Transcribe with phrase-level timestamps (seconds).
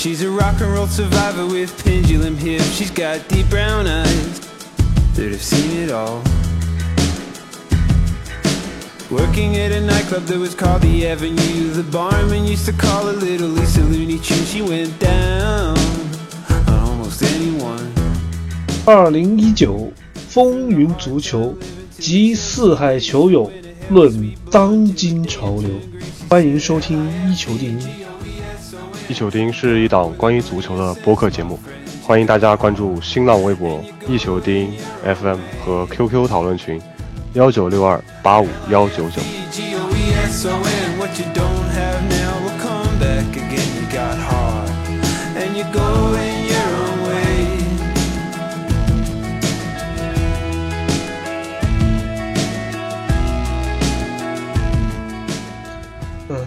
[0.00, 2.70] She's a rock and roll survivor with pendulum hips.
[2.72, 4.40] She's got deep brown eyes
[5.14, 6.22] that have seen it all.
[9.10, 11.70] Working at a nightclub that was called the Avenue.
[11.70, 14.44] The barman used to call her Little Lisa Looney Tune.
[14.44, 15.76] She went down
[16.48, 17.90] on almost anyone.
[18.84, 19.92] 二零一九
[20.28, 21.56] 风云足球
[21.98, 23.50] 及四海球友
[23.90, 25.70] 论当今潮流，
[26.28, 27.88] 欢迎收听一球定音。
[29.11, 31.59] 一球丁是一档关于足球的播客节目，
[32.01, 34.71] 欢迎大家关注新浪微博一球丁
[35.03, 36.81] FM 和 QQ 讨论群
[37.33, 39.21] 幺九六二八五幺九九。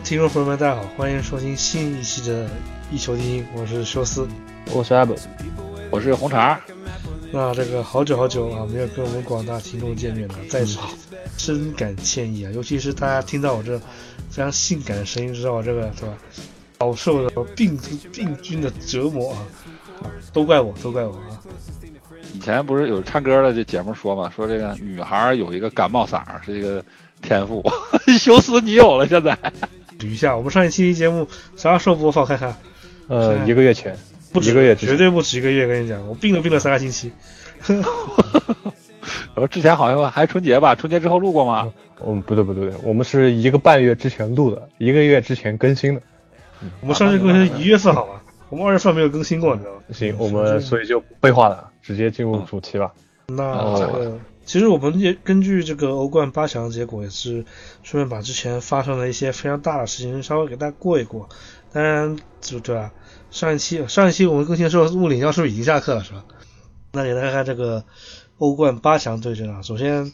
[0.05, 2.47] 听众朋友们，大家好，欢迎收听新一期的
[2.91, 4.29] 一球定音，我是修斯。
[4.71, 5.17] 我是阿本，
[5.91, 6.61] 我是红茶，
[7.33, 10.79] 那这个好久好久啊，没有跟我们广大听众见面了，在此
[11.39, 12.53] 深感歉意啊！
[12.55, 13.79] 尤其是大家听到我这
[14.29, 16.13] 非常性感的声音，知道我这个是吧？
[16.77, 17.75] 饱受了病
[18.13, 19.39] 病菌的折磨啊！
[20.03, 21.41] 啊都怪我，都怪我啊！
[22.35, 26.85] 以前不是有唱歌的这节目说嘛，说这个女孩有一个感冒嗓是一个
[27.23, 27.65] 天赋，
[28.21, 29.39] 修斯你有了现在。
[30.05, 32.55] 捋一下，我们上一期节目啥时候播放看看？
[33.09, 33.97] 呃，一个月前，
[34.33, 35.67] 不止一个月，绝对不止一个月。
[35.67, 37.11] 跟你讲，我病了病了三个星期。
[39.35, 41.73] 然后之前好像还春节吧，春节之后录过吗？
[42.07, 46.03] 嗯，不对不对，我们是一个半月之前录的，一个月之前更新的。
[46.81, 48.23] 我们上次更新一月份好吧？
[48.49, 49.81] 我们二月份没有更新过，你知道吗？
[49.93, 52.93] 行，我们所以就不废话了，直接进入主题吧。
[53.27, 57.45] 那哦这个，其实我们也根据这个欧冠八强的结果，也是
[57.83, 61.29] 顺便把之前发生的一些非常大的事情稍微给大家过一过。
[61.73, 62.93] 当然，就对吧？
[63.31, 66.25] 上一期上一期我们更新的时候，穆里尼奥是不是已经下课了，是吧？
[66.93, 67.85] 那给大家看这个
[68.39, 69.63] 欧冠八强对阵啊。
[69.63, 70.13] 首先，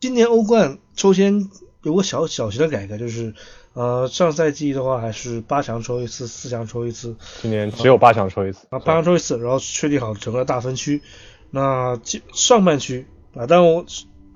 [0.00, 1.48] 今年欧冠抽签
[1.82, 3.34] 有个小小型的改革，就是
[3.74, 11.02] 呃，上赛季的话还是八强抽一次，四强抽一次，今年只有八强抽一次，啊，八强抽一次，然后确定好整个大分区。
[11.50, 13.84] 那这上半区啊，但我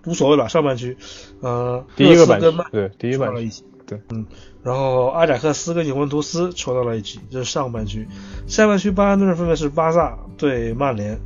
[0.07, 0.97] 无所谓吧，上半区，
[1.41, 3.51] 呃，第一个半区热刺跟曼，对，第一半区，抽到了一，
[3.87, 4.27] 对，嗯，
[4.63, 8.07] 然后阿贾克斯跟尤文图斯抽到了一起，这是上半区。
[8.47, 11.19] 下半区巴安顿分别是巴萨对曼联，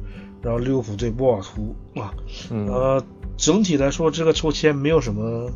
[0.43, 2.13] 然后利物浦对波尔图啊，
[2.51, 3.05] 嗯，呃，
[3.37, 5.51] 整体来说这个抽签没有什么，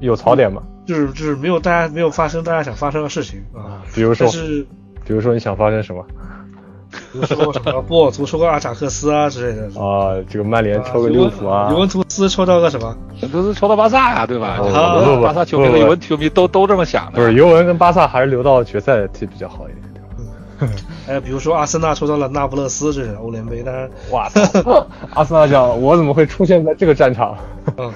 [0.00, 0.62] 有槽点吗？
[0.86, 4.66] 就是就是没有大家没有发生大家想发生的事情啊，比如说但，是
[5.04, 6.06] 比如说你想发生什么？
[7.16, 9.80] 比如说什么波尔图抽个阿贾克斯啊之类的。
[9.80, 12.96] 啊，这个曼联抽个利物浦啊尤，文图斯抽到个什么？
[13.32, 14.58] 都是抽到巴萨呀，对吧？
[15.22, 17.12] 巴萨球迷和不不尤文球迷都都这么想的。
[17.12, 19.82] 不是尤文跟巴萨还是留到决赛踢比较好一点。
[20.58, 20.74] 对吧
[21.06, 23.62] 还有比如说阿森纳抽到了那不勒斯，这是欧联杯。
[23.64, 24.86] 但是，哇操！
[25.14, 27.36] 阿森纳讲我怎么会出现在这个战场？
[27.76, 27.92] 嗯，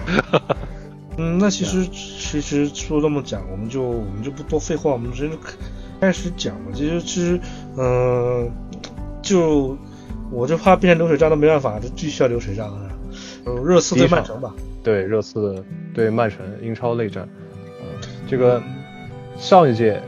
[1.17, 5.35] 嗯，那其实其实说这么讲，我们就我们就不多废话，我们直接
[6.01, 6.71] 开始讲吧。
[6.75, 7.41] 其实其实，
[7.79, 8.51] 嗯、
[9.31, 9.79] 就
[10.33, 12.91] 我就怕变成流水账都没办法，就必须要流水账啊。
[13.45, 14.53] 呃，热刺对曼城吧，
[14.83, 15.65] 对，热刺
[15.95, 17.29] 对曼城英超内战，
[17.81, 17.87] 嗯，
[18.29, 18.61] 这个
[19.39, 20.03] 上一届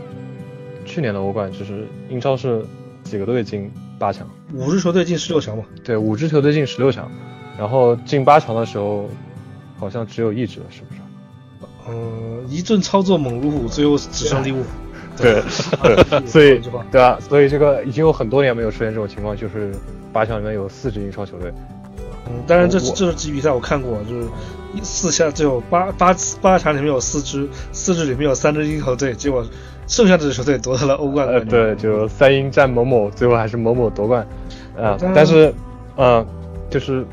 [0.85, 2.65] 去年的欧冠就是英超是
[3.05, 5.65] 几个队进八强，五支球队进十六强嘛。
[5.85, 7.09] 对，五支球队进十六强，
[7.57, 9.09] 然后进八强的时候
[9.79, 11.01] 好像只有一支了，是不是？
[11.89, 14.69] 嗯、一顿操作猛如虎，最后只剩利物浦。
[15.17, 15.43] 对，
[15.83, 16.59] 对， 所以
[16.91, 17.19] 对吧？
[17.21, 19.73] 所以这个已经有很多年没有出现这种情况，就是
[20.13, 21.53] 八强里面有四支英超球队，
[22.27, 24.27] 嗯，当然这这支比赛我看过，就是
[24.83, 29.45] 四下只有八八八场里面有四支，四支里面有三支英超队，结果
[29.87, 31.51] 剩下这支球队夺得了欧冠呃，冠军。
[31.51, 34.27] 对，就三英战某某，最后还是某某夺冠，
[34.79, 35.53] 啊、但但是，
[35.97, 36.25] 嗯、
[36.71, 37.05] 就是，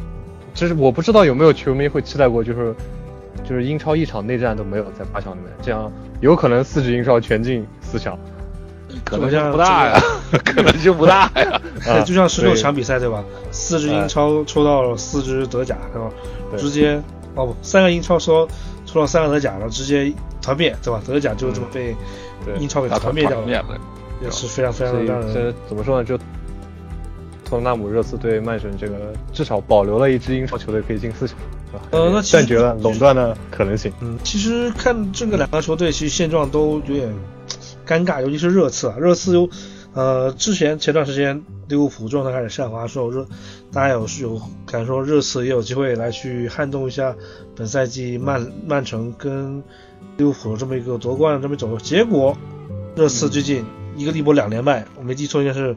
[0.53, 2.74] 就是我不知道有没有球迷会期待过，就是，
[3.44, 5.91] 就是英超一场内战都没有在八强里面，这样
[6.21, 8.18] 有可能四支英超全进四强，
[9.03, 10.01] 可能性不大呀，
[10.45, 11.62] 可能性不大呀。
[11.88, 13.24] 啊，就像十六对强比赛对吧？
[13.51, 16.12] 四支英超抽到了四支德甲，对吧？
[16.57, 17.01] 直接
[17.36, 18.47] 哦不，三个英超抽
[18.86, 21.01] 抽到三个德甲了，直接团灭，对吧？
[21.07, 21.95] 德甲就这么被
[22.59, 23.63] 英超给团灭掉了，
[24.21, 26.03] 也是非常非常的让人这怎么说呢？
[26.03, 26.18] 就
[27.45, 31.38] 托特纳姆热刺对曼城这个至少保留了一支英超球队可以进四强，
[31.71, 31.83] 是吧？
[31.91, 33.91] 呃那断绝了垄断的可能性。
[34.01, 37.12] 嗯，其实看这个两个球队，其实现状都有点
[37.89, 39.50] 尴尬，尤其是热刺啊，热刺有
[39.94, 43.25] 呃之前前段时间利物浦状态开始下滑的时候，热
[43.74, 47.15] 大家有有感受热刺也有机会来去撼动一下
[47.56, 49.63] 本赛季曼曼城跟
[50.18, 52.38] 利物浦这么一个夺冠的这么一走，结果
[52.95, 53.65] 热刺最近
[53.97, 55.75] 一个利波两连败，我没记错应该是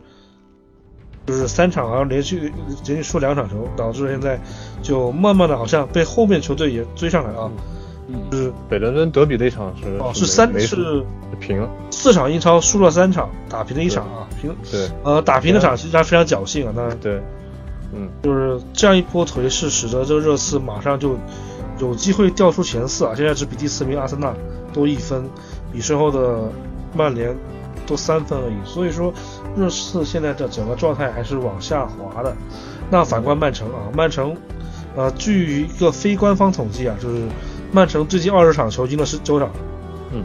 [1.26, 2.52] 就是三场好像连续
[2.84, 4.38] 连续输两场球，导致现在
[4.82, 7.50] 就慢慢的好像被后面球队也追上来啊。
[7.50, 7.81] 就
[8.32, 11.04] 是北伦敦德比那场是哦是三是
[11.40, 17.22] 平了，四场英超输了三场，打平了一场啊，平对呃打平的场其实还非常侥幸啊，当然对，
[17.92, 21.16] 嗯就是这样一波颓势，使得这个热刺马上就
[21.78, 23.12] 有机会掉出前四啊！
[23.16, 24.32] 现在只比第四名阿森纳
[24.72, 25.28] 多一分，
[25.72, 26.48] 比身后的
[26.94, 27.34] 曼联
[27.86, 28.54] 多三分而已。
[28.64, 29.12] 所以说，
[29.56, 32.36] 热刺现在的整个状态还是往下滑的。
[32.88, 34.36] 那反观曼城啊，曼城
[34.94, 37.22] 呃，据一个非官方统计啊，就是
[37.72, 39.50] 曼城最近二十场球进了十九场，
[40.12, 40.22] 嗯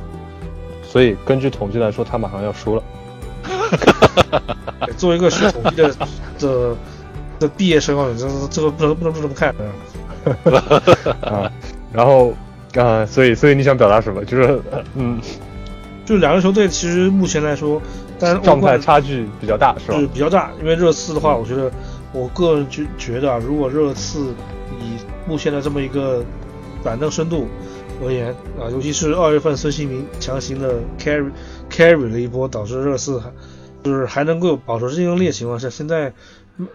[0.84, 2.84] 所以根据统计来说，他马上要输了。
[4.98, 5.96] 作为一个学统计的
[6.40, 6.76] 的
[7.40, 9.64] 的毕业生啊，这这个不能不能不这么看啊。
[11.22, 11.52] 啊，
[11.94, 12.34] 然后
[12.76, 14.24] 啊，所以所以你想表达什么？
[14.26, 14.62] 就是
[14.96, 15.20] 嗯，
[16.06, 17.82] 就两个球队其实目前来说，
[18.20, 20.08] 但是状态差距比较大，是吧是？
[20.08, 21.72] 比较大，因为热刺的话，我觉得
[22.12, 24.34] 我个人觉觉得啊，如果热刺
[24.82, 24.98] 以
[25.28, 26.24] 目前的这么一个
[26.88, 27.46] 板凳深度
[28.02, 31.30] 而言啊，尤其是二月份孙兴民强行的 carry
[31.70, 33.22] carry 了一波，导致热刺
[33.84, 36.14] 就是还能够保持竞争力的情况下，现在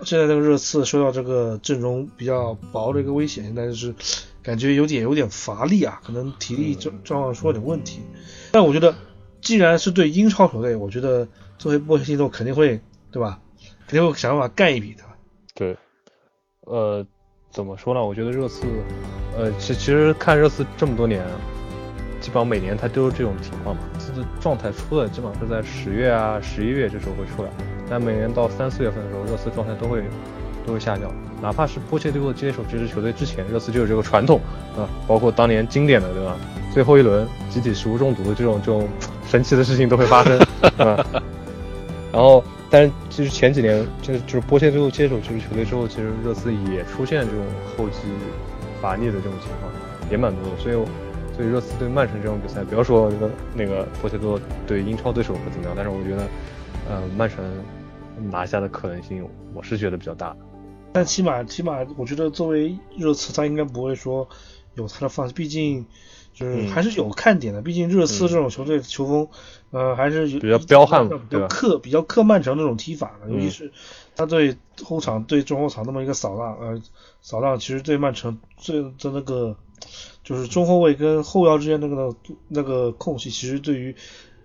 [0.05, 3.95] 现在这个热刺受到这个阵容比较薄的一个危险，现在就是
[4.43, 8.01] 感觉有点有点乏力啊，可能体力状状况出了点问题。
[8.51, 8.95] 但我觉得，
[9.41, 11.27] 既然是对英超球队，我觉得
[11.57, 12.81] 作为波切蒂诺肯定会
[13.11, 13.41] 对吧？
[13.87, 15.03] 肯定会想办法干一笔的。
[15.55, 15.77] 对，
[16.61, 17.07] 呃，
[17.51, 18.05] 怎么说呢？
[18.05, 18.67] 我觉得热刺，
[19.37, 21.25] 呃，其其实看热刺这么多年，
[22.21, 23.83] 基本上每年他都是这种情况嘛。
[23.99, 27.49] 他的状态出的基本上是在十月啊、十一月这时候会出来，
[27.89, 30.03] 但每年到三四月份的时候，热刺状态都会
[30.67, 31.11] 都会下降。
[31.41, 34.39] 哪怕是波切蒂诺接手这支球队之前，热刺就有这个传统
[34.77, 36.37] 啊，包括当年经典的对吧？
[36.73, 38.89] 最后一轮集体食物中毒的这种这种
[39.27, 40.39] 神奇的事情都会发生，
[42.13, 47.45] 然后，但是其实前几年就是就是波切蒂诺接手这支球队之后，其实热刺也出现这种
[47.77, 48.09] 后继
[48.83, 49.73] 乏力的这种情况，
[50.11, 50.59] 也蛮多的。
[50.59, 50.85] 所以我，
[51.37, 56.27] 所以热刺对曼城这种比赛，不要说那个那个波切多对英超对手会怎么样，但是我觉得，
[56.91, 57.43] 呃，曼城
[58.31, 59.25] 拿下的可能性，
[59.55, 60.39] 我是觉得比较大的。
[60.93, 64.29] 但起码起码，我觉得作为热刺，他应该不会说
[64.75, 65.87] 有他的放弃，毕竟
[66.35, 67.63] 就是嗯还是有看点的。
[67.63, 69.29] 毕竟热刺这种球队球风，
[69.71, 73.73] 呃，还是有比较彪悍嘛比对克比较克曼城那种踢法的，尤其嗯是
[74.17, 76.83] 他对后场对中后场那么一个扫荡，呃，
[77.21, 79.57] 扫荡其实对曼城最的那个
[80.23, 82.15] 就是中后卫跟后腰之间那个
[82.49, 83.95] 那个空隙，其实对于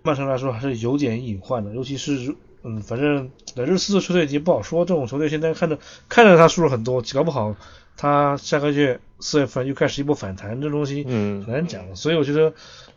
[0.02, 5.78] 曼城来说还是有点隐患的，尤其是嗯，反正莱日斯的球队已经不好说，这种球队现在看着
[6.08, 7.54] 看着他输了很多，搞不好
[7.96, 11.94] 他下个月四月份又开始一波反弹，这东西嗯很难讲。
[11.94, 12.52] 所以我觉得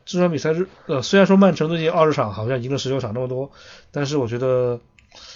[0.06, 3.52] 这场比赛是呃，虽然说曼城最近二十场好像赢了十九场那么多，
[3.92, 4.80] 但是我觉得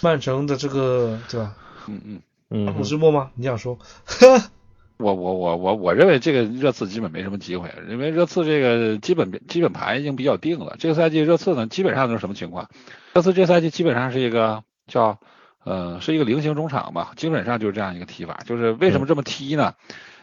[0.02, 1.54] 曼城的这个对吧？
[1.88, 2.20] 嗯嗯，
[2.50, 3.30] 嗯不直播吗？
[3.34, 3.78] 你想说？
[4.98, 10.76] 我我我我我认为这个热刺基本没什么机会，因为热刺这个基本基本盘已经比较定了。
[10.78, 12.70] 这个赛季热刺呢，基本上都是什么情况？
[13.12, 15.18] 热刺这赛季基本上是一个叫
[15.64, 18.40] 呃是一个菱形中场吧，基本上就是这样一个踢法。
[18.46, 19.74] 就是为什么这么踢呢？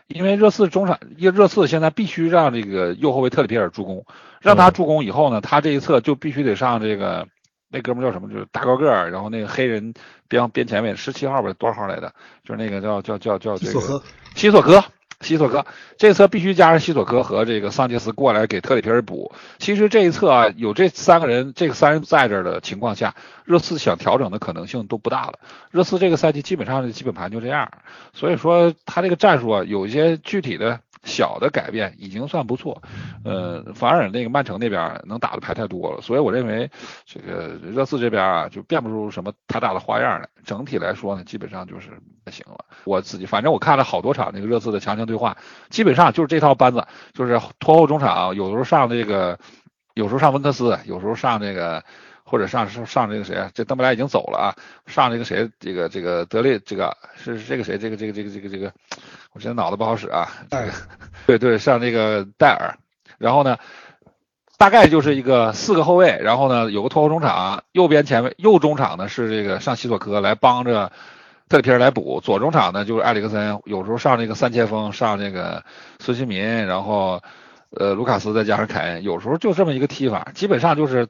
[0.08, 4.06] 因为热刺中场，因为热刺现在必须让这个右后卫特里皮尔助攻，
[4.42, 7.28] 让他助攻以后呢，他这一侧就必须得上这个
[7.74, 8.30] 那哥们叫什么？
[8.32, 9.96] 就是大高个儿，然后那个黑人
[10.28, 12.14] 边边前卫十七号吧，多少号来的？
[12.46, 13.72] 就是那个叫叫叫叫这个
[14.36, 14.84] 西索科，
[15.22, 15.66] 西索科
[15.98, 19.34] 这一侧必须加上西索科和这个桑切斯过来给特里皮尔补。
[19.58, 25.40] 其实这一侧啊，有这三个人，这个三人在这儿的情况下，热刺想调整的可能性都不大了。
[25.72, 27.72] 热刺这个赛季基本上的基本盘就这样，
[28.14, 32.82] 所以说他这个战术啊，有一些具体的小的改变已经算不错。
[33.24, 36.70] 呃，反而那个曼城那边能打的牌太多了，所以我认为
[37.06, 40.28] 这个热刺这边啊，就变不出什么太大的花样来。
[40.44, 41.90] 整体来说呢，基本上就是
[42.32, 42.66] 行了。
[42.84, 45.38] 我自己反正我看了好多场那个热刺的强强对话，
[45.70, 49.40] 基本上就是这套班子，就是拖后中场，有时候上这个，
[49.94, 51.84] 有时候上温克斯，有时候上这个。
[52.24, 53.52] 或者上上上这个谁啊？
[53.54, 54.56] 这登布莱已经走了啊，
[54.88, 55.50] 上这个谁？
[55.60, 57.78] 这个这个德利，这个是是这个谁？
[57.78, 58.74] 这个这个这个这个这个，
[59.34, 60.30] 我现在脑子不好使啊。
[60.50, 60.72] 这个
[61.28, 62.78] 对对，上这个戴尔，
[63.18, 63.58] 然后呢，
[64.58, 70.92] 大概就是一个四个后卫，然后呢有个拖后中场，右边前卫右中场呢是这个上西索科来帮着
[71.50, 75.64] 特里皮尔来补，左中场呢就是埃里克森，有时候上这个三前锋，上这个
[76.00, 77.22] 孙兴民，然后
[77.70, 81.08] 呃卢卡斯再加上凯恩，有时候就这么一个踢法，基本上就是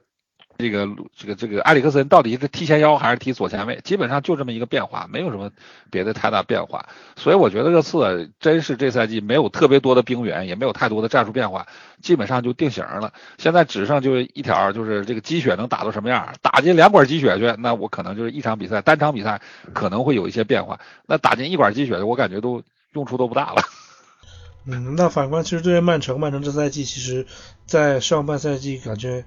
[0.56, 5.50] 这个这个这个埃里克森到底是踢前腰还是踢左前卫，基本上就这么一个变化，没有什么
[5.90, 6.88] 别的太大变化。
[7.16, 11.66] 所以我觉得热刺真是这赛季没有特别多的兵源，也没有太多的战术变化，
[12.00, 13.12] 基本上就定型了。
[13.36, 19.40] 现在只剩就一条，就是这个鸡血能打到什么样，打进两管鸡血去，那我可能就是一场比赛单场比赛
[19.72, 20.78] 可能会有一些变化。
[21.06, 23.62] 那打进一管鸡血，我感觉都用处都不大了。
[24.66, 27.26] 嗯，那反观其实对于曼城，曼城这赛季其实，
[27.66, 29.24] 在上半赛季感觉。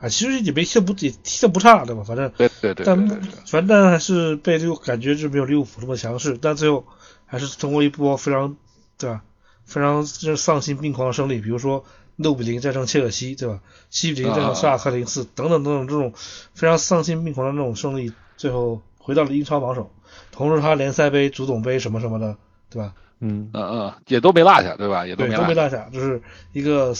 [0.00, 2.04] 啊，其实也没踢不也踢的不差，对吧？
[2.04, 6.86] 反正对对对，但反正还是被利物感觉就没有利物浦这么强势，但最后
[7.26, 8.56] 还是通过一波非常
[8.96, 9.22] 对吧，
[9.64, 11.84] 非常丧心病狂的胜利，比如说
[12.16, 13.60] 六比零战胜切尔西，对吧？
[13.90, 16.12] 七比零战胜萨尔克零四等等等等这种
[16.54, 19.90] 非常丧心病狂的那种胜利，最后回到了英超榜首，
[20.30, 22.36] 同时他联赛杯、足总杯什么什么的，
[22.70, 22.94] 对吧？
[23.20, 25.04] 嗯嗯嗯，也都没落下，对吧？
[25.04, 26.94] 也都没落下，就是一个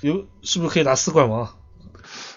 [0.00, 1.48] 有是不是可以拿四冠王？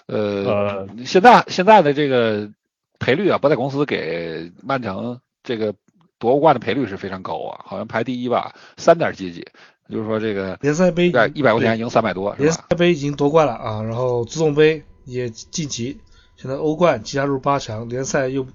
[0.06, 2.50] 呃，现在现在的这个
[2.98, 5.74] 赔率啊，博彩公司给曼城这个
[6.18, 9.44] 夺欧冠的赔率是非常高啊，好像排第一吧，三点几几，
[9.90, 16.00] 就是说这个联赛杯一百块钱赢三百多，联赛杯已经夺冠了啊，然后足总杯也晋级，
[16.36, 18.46] 现在欧冠加入八强，联赛又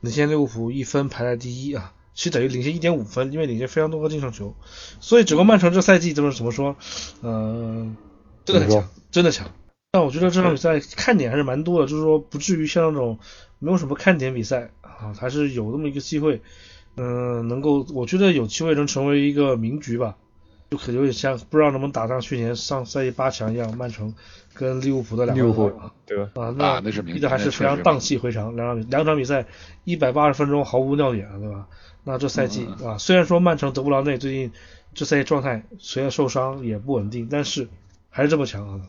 [0.00, 4.54] 领先利物浦一分排在第一啊，其实等于领先一点五分，因为领先非常多个进胜球，
[5.00, 6.76] 所以整个曼城这赛季怎么怎么说，
[7.22, 7.96] 嗯，
[8.44, 9.48] 真的很强，真的强。
[9.94, 13.18] 但我觉得这场比赛看点还是蛮多的，就是说不至于像那种
[13.58, 16.40] 没有什么看点比赛啊，还是有那么一个机会，
[16.96, 20.16] 嗯，能够我觉得有机会能成为一个名局吧，
[20.70, 24.14] 就可有点像不知道能不能打上去年上赛季八强一样，曼城
[24.54, 25.70] 跟利物浦的两个利物浦
[26.06, 26.30] 对吧？
[26.42, 29.44] 啊，那那是逼的还是非常荡气回肠，两场两场比赛
[29.84, 31.68] 一百八十分钟毫无尿点，对吧？
[32.02, 34.52] 那这赛季啊，虽然说曼城德布劳内最近
[34.94, 37.68] 这赛季状态虽然受伤也不稳定，但是
[38.08, 38.80] 还是这么强啊。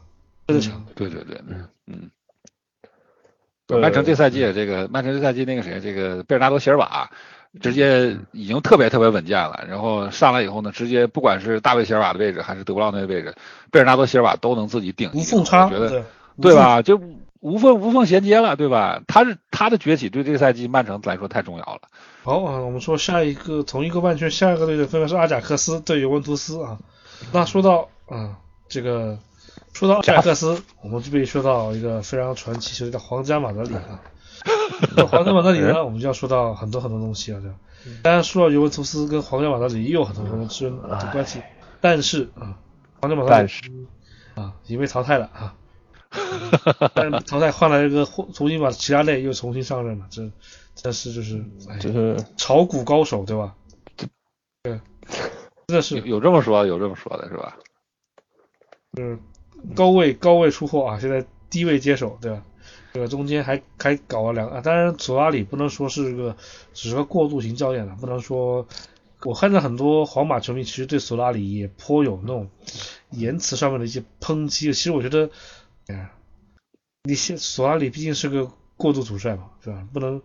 [0.47, 2.09] 真的强，对对对，嗯嗯。
[3.81, 7.09] 曼城这赛季这个曼城这赛季那个谁，这个贝尔纳多席尔瓦
[7.61, 9.65] 直接已经特别特别稳健了。
[9.67, 13.33] 然后上来以后呢，直接不管是大卫席尔瓦的位置还是德布劳内的位置，
[13.71, 15.09] 贝尔纳多席尔瓦都能自己顶。
[15.13, 16.05] 无缝插，觉得
[16.39, 16.81] 对吧？
[16.81, 17.01] 就
[17.39, 19.01] 无缝无缝衔接了，对吧？
[19.07, 21.81] 他是他的崛起对这个赛季曼城来说太重要了。
[22.23, 26.77] 好啊，我们说下一个同一个半圈，下一个队的分别是阿贾克斯对尤文图斯啊。
[27.31, 29.17] 那说到啊这个。
[29.73, 34.01] 说到阿贾克斯，我们就必须说到一个非常传奇球队的皇家马德里啊。
[35.09, 37.39] 皇家马德里呢，我们就要说到很多很多东西啊。
[37.41, 37.57] 这样，
[38.01, 41.41] 当然说到尤文图斯跟皇家马德里也有很多很多之的关系，
[41.81, 42.57] 但是啊，
[43.01, 43.87] 皇家马德里
[44.35, 45.55] 啊已经被淘汰了啊。
[46.93, 50.29] 但淘汰换来一个，重新把齐达内又重新上任了，这
[50.75, 51.43] 这是就是
[51.79, 53.55] 就是炒股高手对吧？
[54.61, 54.79] 对，
[55.67, 57.57] 真的是有这么说有这么说的是吧？
[58.99, 59.19] 嗯。
[59.75, 62.43] 高位高位出货啊，现在低位接手，对吧？
[62.93, 66.35] 这个中间还还搞了两个，当然索拉里不能说是个
[66.73, 68.67] 只是个过渡型教练了，不能说。
[69.25, 72.49] 我看到很多皇马球迷其实对索拉里也颇有那种
[73.09, 74.73] 言辞上面的一些抨击。
[74.73, 75.29] 其实我觉得，
[75.87, 76.11] 哎，
[77.05, 79.87] 你现索拉里毕竟是个过渡主帅嘛，对吧？
[79.93, 80.21] 不能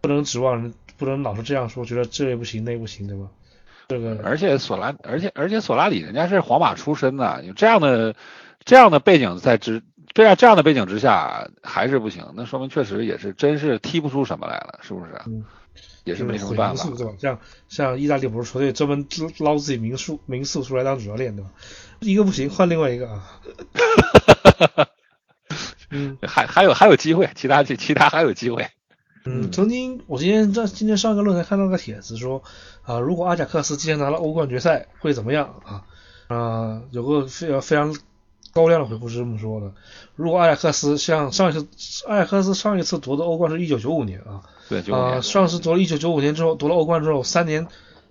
[0.00, 3.28] 不能指望人，不能老是这样说，觉得这也不行那不行，对吧？
[3.88, 8.16] 这个而且索拉，而且而且索拉里人家是皇马出身的，有这样的。
[8.68, 9.82] 这样的背景在之
[10.12, 15.12] 这样这样的背景之下还是不行，那说明确实也是真是踢不出什么来了，是不是？
[15.24, 15.42] 嗯，
[16.04, 17.14] 也是没什么办法，对吧？
[17.18, 17.38] 像
[17.70, 19.08] 像意大利不是球队专门
[19.38, 21.50] 捞自己民宿民宿出来当主教练，对吧？
[22.00, 23.24] 一个不行换另外一个啊。
[25.88, 28.68] 嗯， 还还有还有机会，其他其其他还有机会。
[29.24, 32.42] 嗯，曾经我今天在今天上个论坛看到个帖子说
[32.82, 35.84] 啊，如果阿贾克斯今天拿了欧冠决赛会怎么样啊？
[36.28, 37.96] 啊，有个非常非常。
[38.52, 39.72] 高亮的回复是这么说的：
[40.16, 41.66] 如果阿贾克斯像上一次，
[42.06, 47.66] 阿贾克斯上一次夺得欧冠是一九九五年啊，对，啊，上次夺了一九九五年之后夺了欧冠之后，三年，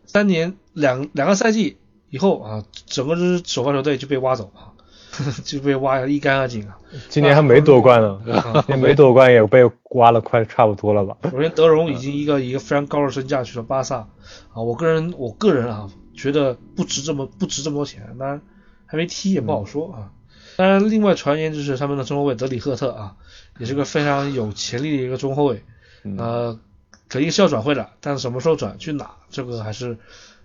[0.05, 1.77] 三年两两个赛季
[2.09, 4.71] 以后啊，整个支首发球队就被挖走啊，
[5.43, 6.77] 就被挖的一干二净啊。
[7.09, 8.21] 今年还没夺冠呢，
[8.67, 11.17] 今年没夺冠也被挖了快差不多了吧？
[11.29, 14.07] 首先德容已经一个一个非常高的身价去了巴萨
[14.53, 18.41] 啊，我个人我个人啊觉得不值这么不值这么多钱，当然
[18.85, 20.11] 还没踢也不好说啊。
[20.57, 23.15] 当然，另外传言就是他们的中后卫德里赫特啊，
[23.59, 25.63] 也是个非常有潜力的一个中后卫，
[26.17, 26.59] 呃，
[27.07, 29.97] 肯定是要转会的，但是什么时候转去哪，这个还是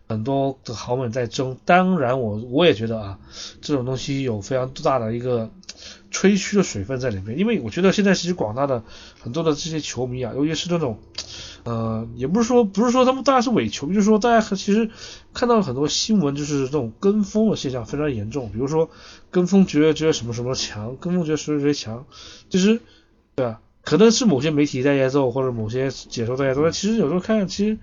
[0.07, 1.57] 很多的豪门在争。
[1.65, 3.19] 当然，我我也觉得啊，
[3.63, 5.51] 这种东西有非常大的一个
[6.11, 8.83] 吹嘘的水分在里面，因为我觉得现在其实广大的
[9.21, 10.99] 很多的这些球迷啊，尤其是那种。
[11.65, 14.91] 呃，也不是说不是说他们大家是伪球迷，就是说大家其实
[15.33, 18.51] 看到了很多新闻，就是这种跟风的现象非常严重。
[18.51, 18.91] 比如说
[19.31, 22.05] 跟风觉得觉得什么什么强，跟风觉得谁谁谁强。
[22.51, 22.81] 其实
[23.37, 23.61] 对吧？
[23.85, 27.79] 可能是某些媒体带节奏，或者某些解说带节奏，但其实有时候看其实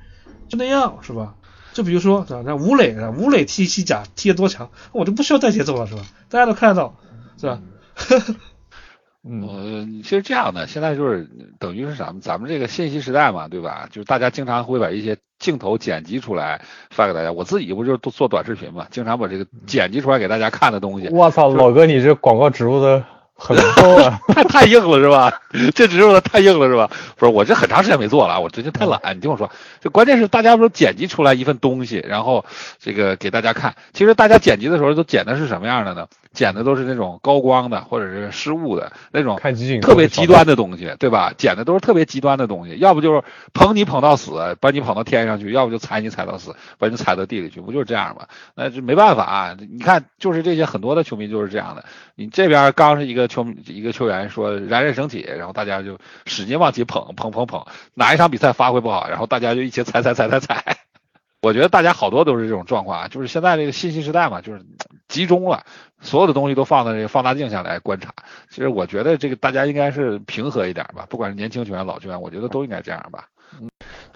[0.50, 1.36] 就那样，是吧？
[1.74, 2.44] 就比如说，是吧？
[2.46, 6.01] 那吴磊，吴磊踢西甲踢得多强，我就不需要带节奏了，是吧？
[6.27, 6.98] 大家都看得到，
[7.39, 7.62] 是吧？
[9.22, 11.29] 嗯，其实这样的，现在就是
[11.60, 12.22] 等于是咱们？
[12.22, 13.88] 咱们这个信息时代嘛，对吧？
[13.91, 17.32] 就是大家经常会把一些镜头剪辑出来发给大家。
[17.32, 21.10] 我自己不就是做短视频嘛，经常把这个剪辑出来给大家看的东西。
[21.10, 23.06] 我操，老哥，你这广告植入的。
[23.39, 25.31] 很高啊， 太太硬了是吧？
[25.74, 26.89] 这植入的太硬了是吧？
[27.15, 29.00] 不是，我这很长时间没做了，我最近太懒。
[29.15, 32.46] 你听我说，就关键是大家不是剪辑出来一份东西，然后
[32.79, 33.74] 这个给大家看。
[33.93, 36.08] 其实大家剪辑的时候都剪的是什么样的呢？
[36.31, 39.38] 剪的都是那种高光的，或者是失误的那种，
[39.81, 41.34] 特别极端的东西，对吧？
[41.36, 48.27] 剪的都是特别极端的东西，要不就是捧你捧到死，把你捧到天上去；要不就踩你踩到死，把你踩到地里去，不就是这样吗？
[48.53, 51.84] 那就没办法啊，你看，就是这些很多的球迷就是这样的。
[52.13, 60.77] 你这边刚是一个球一个球员说冉冉升起，然后大家就使劲往起捧捧捧捧，哪一场比赛发挥不好，然后大家就一起踩踩踩踩踩。
[61.41, 64.65] 我觉得大家好多都是这种状况啊，就是现在这个信息时代嘛，就是
[65.07, 65.63] 集中了，
[66.01, 68.13] 所有的东西都放在这个放大镜下来观察。
[68.50, 73.29] 其实我觉得这个大家应该是平和一点吧，不管是年轻球员、老球员，我觉得都应该这样吧。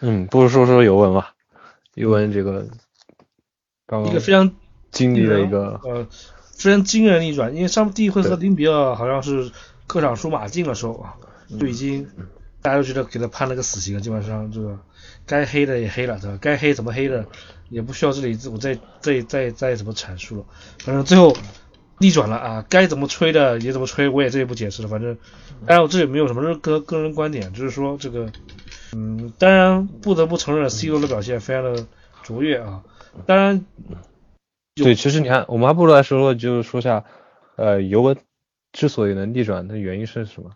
[0.01, 1.33] 嗯，不如说说尤文吧，
[1.93, 2.67] 尤文这个
[3.87, 4.51] 刚刚一个非常
[4.91, 6.05] 经历了一个呃
[6.63, 9.51] 非常惊人逆转，因为上第一回合林比尔好像是
[9.87, 11.15] 客场输马竞的时候啊，
[11.59, 12.07] 就已经
[12.61, 14.79] 大家都觉得给他判了个死刑，基本上这个。
[15.25, 16.37] 该黑的也黑了，对吧？
[16.41, 17.25] 该黑怎么黑的，
[17.69, 20.45] 也不需要这里我再再再再怎么阐述了。
[20.79, 21.33] 反正最后
[21.99, 22.65] 逆转了啊！
[22.67, 24.89] 该怎么吹的也怎么吹，我也这也不解释了。
[24.89, 25.15] 反正
[25.65, 28.29] 当然我这里没有什么个个人观点，就是说这个，
[28.91, 31.87] 嗯，当然不得不承认 C 罗的表现非常的
[32.21, 32.83] 卓越啊。
[33.25, 33.63] 当然，
[34.75, 37.05] 对，其实你看，我们还不如来说说，就是说下，
[37.57, 38.17] 呃，尤文
[38.71, 40.49] 之所以能逆转的原因是什么？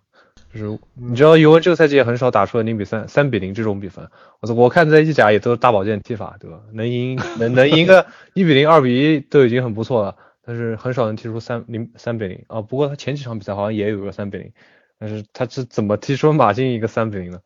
[0.52, 4.10] 就是你知道尤文这个赛季也很少打出了零比三、三比零这种比分。
[4.40, 6.62] 我我看在意甲也都是大保健踢法，对吧？
[6.74, 12.62] 能赢能能赢个 一比零、二比一都已经很不错了，但是很少能踢出三零三比零啊。
[12.62, 14.52] 不过他前几场比赛好像也有个三比零，
[14.98, 17.42] 但是他是怎么踢出马竞一个三比零的？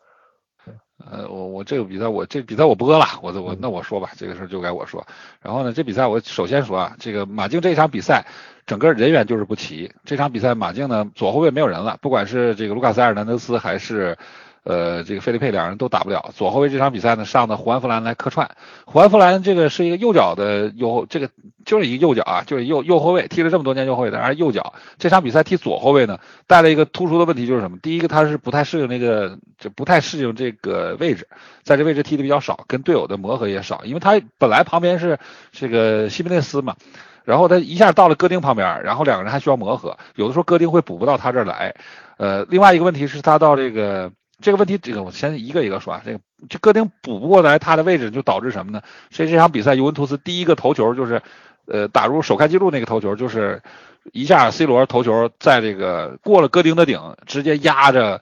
[1.09, 5.07] 呃，我我这个比赛我这比赛我播了，我我那我说吧，这个事儿就该我说。
[5.41, 8.25] 然后呢，这比赛我首先说啊，这个马竞这场比赛。
[8.67, 9.91] 整个人员就是不齐。
[10.05, 14.17] 这场比赛，马竞呢左后卫没有人了，不管是这个卢卡斯·埃尔南德斯还是
[14.63, 16.31] 呃这个费利佩，两人都打不了。
[16.35, 18.49] 左后卫这场比赛呢上的胡安·弗兰来客串。
[18.85, 21.29] 胡安·弗兰这个是一个右脚的右，这个
[21.65, 24.73] 就是一个右脚啊，就是右右后卫，踢了这么多年右后卫，当然右脚。
[24.97, 27.77] 这场比赛踢左后卫呢，带来一个突出的问题就是什么？
[27.81, 31.27] 第一个他是不太适应那个，就不太适应这个位置，
[31.63, 35.17] 在这位置踢的比较少，跟队友的磨合也少，因为他本来旁边是
[35.51, 36.75] 这个西门内斯嘛。
[37.23, 41.75] 然后他一下到了戈丁旁边，然后两个人还需要磨合，有的时候戈丁会补不到他这儿来。
[42.17, 46.01] 呃，另外一个问题是他到这个这个问题，这个我先一个一个说啊。
[46.03, 48.81] 这个这戈丁补不过来他的位置，就导致什么呢？
[49.11, 51.21] 所以这场比赛尤文图斯第一个头球就是，
[51.67, 53.61] 呃，打入首开纪录那个头球，就是
[54.11, 58.21] 一下 C 罗头球在这个过了戈丁的顶，直接压着。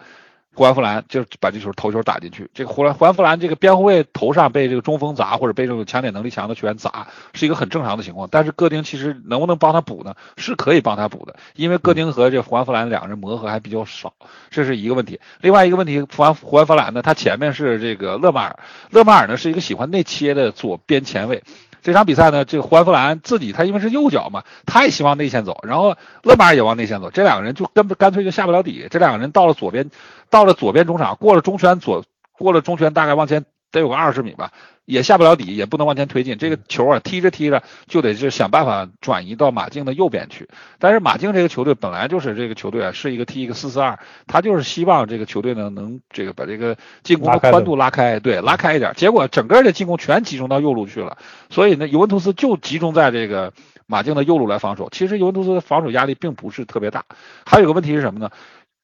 [0.59, 8.27] 胡安弗兰就把这球头球打进去，这个胡兰胡安弗兰这个边后卫头上被这个中锋砸，或者被这种抢点能力强的球员砸，是一个很正常的情况。
[8.29, 10.13] 但是戈丁其实能不能帮他补呢？
[10.35, 14.11] 是可以帮他补的，因为戈丁和这胡安弗兰两个人磨合还比较少，
[14.49, 15.21] 这是一个问题。
[15.39, 21.41] 另外一个问题，胡安胡安弗兰呢，他前面是这个勒马尔，勒马尔呢是一个喜欢内切的左边前卫。
[21.81, 28.87] 这场比赛呢，这个胡安弗兰自己他因为是右脚嘛，他也希望内线走，然后勒马尔也往内线走，这两个人就根本干脆就下不了底。
[28.91, 29.89] 这两个人到了左边，
[30.29, 34.51] 到了左边中场，过了中圈左，过了中圈大概往前得有个二十米吧。
[34.89, 36.35] 也下不了底，也不能往前推进。
[36.39, 40.49] 这个球啊，踢着踢着就得是想办法转移到马竞的右边去。
[40.79, 48.91] 但是马竞这个球队本来就是这个球队啊，是一个踢一个四四二，他就是希望这个球队呢能这个把这个进攻的宽度拉开，对，拉开一点。
[48.95, 51.19] 结果整个的进攻全集中到右路去了，
[51.51, 53.53] 所以呢，尤文图斯就集中在这个
[53.85, 54.89] 马竞的右路来防守。
[54.91, 57.05] 其实尤文图斯的防守压力并不是特别大。
[57.45, 58.31] 还有个问题是什么呢？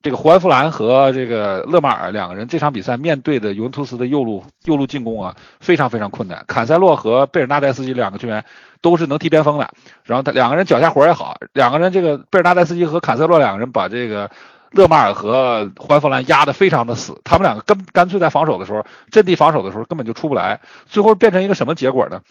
[0.06, 6.44] 这个胡安弗兰和这个勒马尔两个人这场比赛面对的尤文图斯的右路右路进攻啊，非常非常困难。
[6.46, 8.46] 坎塞洛和贝尔纳代斯基两个球员
[8.82, 9.68] 都是能踢边锋的，
[10.04, 14.30] 然后他两个人脚下活也好，两个人这个贝尔纳代斯基和坎塞洛两个人把这个
[14.70, 22.22] 勒马尔和胡安弗兰压得非常的死，他们两个根干脆在防守的时候，阵地防守的时候根本就出不来，最后变成一个什么结果呢？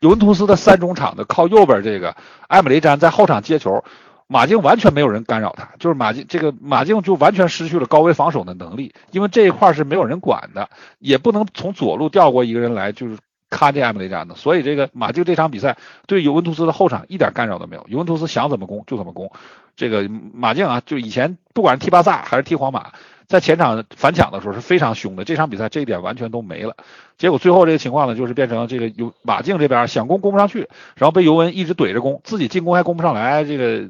[0.00, 3.84] 尤文图斯的三中场的靠右边这个埃姆雷詹在后场接球。
[4.28, 13.16] 马竞完全没有人干扰他，就是马竞这个马竞就完全失去了高位防守的能力，因为这一块是没有人管的，也不能从左路调过一个人来就是
[13.50, 19.32] 看这埃姆雷詹的，所以这个马竞这场比赛对尤文图斯的后场一点干扰都没有，尤文图斯想怎么攻就怎么攻，
[19.76, 22.92] 这个马竞啊，就以前不管是踢巴萨还是踢皇马，
[23.26, 26.76] 在前场反抢的时候是非常凶的，这场比赛这一点完全都没了。
[27.16, 33.88] 结果最后这个情况呢，就是变成这个尤马竞这边想攻攻不上去，然后被尤文一直怼着攻，自己进攻还攻不上来，这个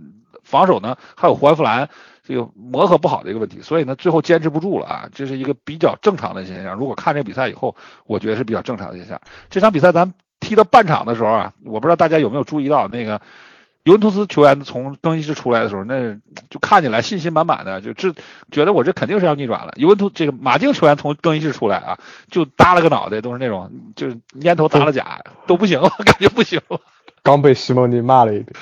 [0.48, 1.88] 防守呢还有胡安弗兰
[2.24, 6.74] 这个磨合不好的一个问题，所以呢最后坚持不住了啊，这是一个比较正常的现象。
[6.76, 9.20] 如果看这比赛以后，我觉得是比较正常的现象。
[9.50, 13.20] 这场比赛咱踢到半场的时候啊，我不知道大家有没有注意到那个。
[13.84, 16.14] 尤文图斯球员从更衣室出来的时候，那
[16.50, 18.12] 就看起来信心满满的，就这
[18.50, 19.72] 觉得我这肯定是要逆转了。
[19.76, 21.98] 尤文图这个马竞球员从更衣室出来啊，
[22.30, 26.78] 就耷了个脑袋，都是那种就是蔫头耷了甲，都不行了，感觉不行了。
[27.22, 28.52] 刚被西蒙尼骂了一顿，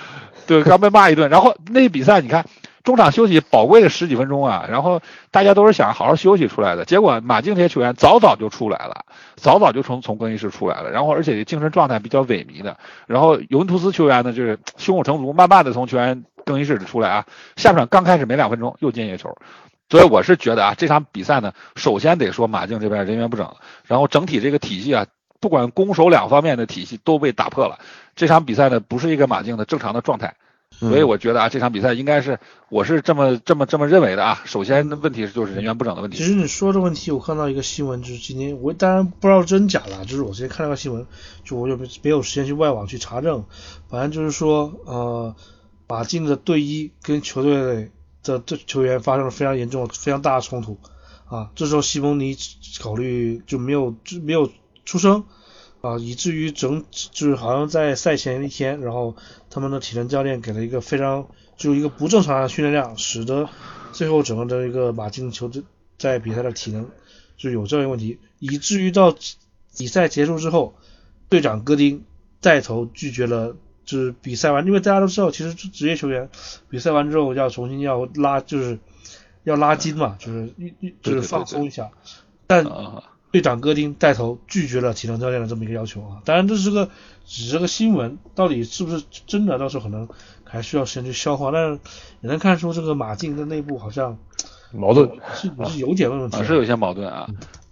[0.47, 1.29] 对，刚被骂一顿。
[1.31, 2.45] 然后那比赛你看。
[2.87, 5.01] 中场休息宝贵的十几分钟啊，然后
[5.33, 9.05] 大家都是想好好休息出来的，结果马竞这些球员早早就出来了，
[9.35, 12.77] 早早就从从更衣室出来了，然后而且精神状态比较萎靡的，
[13.09, 19.37] 然后尤文图斯球员呢就是胸有成竹，慢慢的从球员更衣室里出来啊，下半场刚开始没两分钟又进一个球，
[19.91, 23.53] 所以我是觉得啊这场比赛呢，首先得说马竞这边人员不整，
[23.89, 25.07] 然后整体这个体系啊，
[25.47, 27.79] 不管攻守两方面的体系都被打破了，
[28.17, 30.35] 这场比赛呢不是一个马竞的正常的状态。
[30.73, 34.43] 所以我觉得啊，这场比赛应该是，我是这么这么这么认为的啊。
[34.45, 36.19] 首先的问题就是人员不整的问题。
[36.19, 41.07] 其实你说这问题，我看到一个新闻，就是今天我当然不知道真假了，就是我之前看了个新闻，
[41.45, 43.45] 就我就没有时间去外网去查证，
[43.89, 45.37] 反正就是说，呃，
[45.87, 47.93] 马竞的队医跟球队
[48.25, 50.79] 的这球员发生了非常严重、非常大的冲突
[51.29, 51.51] 啊。
[51.55, 52.37] 这时候西蒙尼
[52.81, 54.51] 考虑就没有就没有
[54.85, 55.25] 出声。
[55.87, 59.15] 啊，以至于整就是好像在赛前一天，然后
[59.49, 63.49] 他们的体能教练给了一个非常就一个不正常的训练量，使得
[63.93, 65.63] 最后整个的一个马竞球队
[65.97, 66.89] 在比赛的体能
[67.37, 69.15] 就有这样一个问题，以至于到
[69.79, 70.75] 比赛结束之后，
[71.29, 72.05] 队长戈丁
[72.41, 76.29] 带头拒绝了，就是比赛完，因为大家都知道，其实职业球员
[76.69, 78.79] 比赛完之后要重新要拉，就是
[79.45, 81.91] 要拉筋嘛，就是一一就是放松一下，
[82.47, 82.65] 但。
[83.33, 86.89] 队长戈丁带头拒绝了体能教练的这么一个要求啊，当然这是个
[87.27, 90.09] 只是个新闻，到底是不是真的，到时候可能
[90.45, 91.51] 还需要时间去消化。
[91.51, 91.81] 但是
[92.23, 94.17] 也能看出这个马竞的内部好像
[94.73, 97.29] 矛盾是是有点问题，是有些矛盾啊。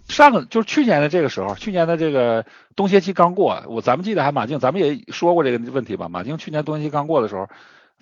[0.07, 6.09] 上个就是去年的这个时候，去年的这个冬歇期刚过，我咱们记得还马竞，咱们也说过这个问题吧。
[6.09, 7.47] 马竞去年冬歇期刚过的时候。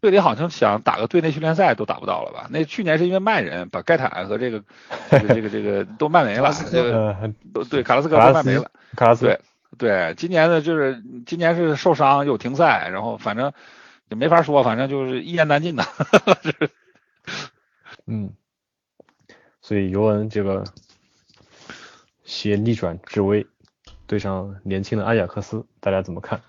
[0.04, 2.48] 队里好像想打个队内训练赛都打不到了吧？
[2.50, 4.62] 那去年是因为卖人，把盖坦和 这个
[5.10, 8.70] 这个这个都卖没了，这个都对卡拉斯克都卖没了。
[8.98, 9.40] 卡拉斯对
[9.78, 13.54] 对，今年呢就是今年是受伤又停赛，然后反正
[14.10, 15.86] 也没法说，反正就是一言难尽的。
[18.06, 18.34] 嗯，
[19.62, 20.66] 所以尤文这个
[22.26, 23.48] 携逆转之危
[24.06, 26.42] 对上年轻的阿贾克斯，大家怎么看？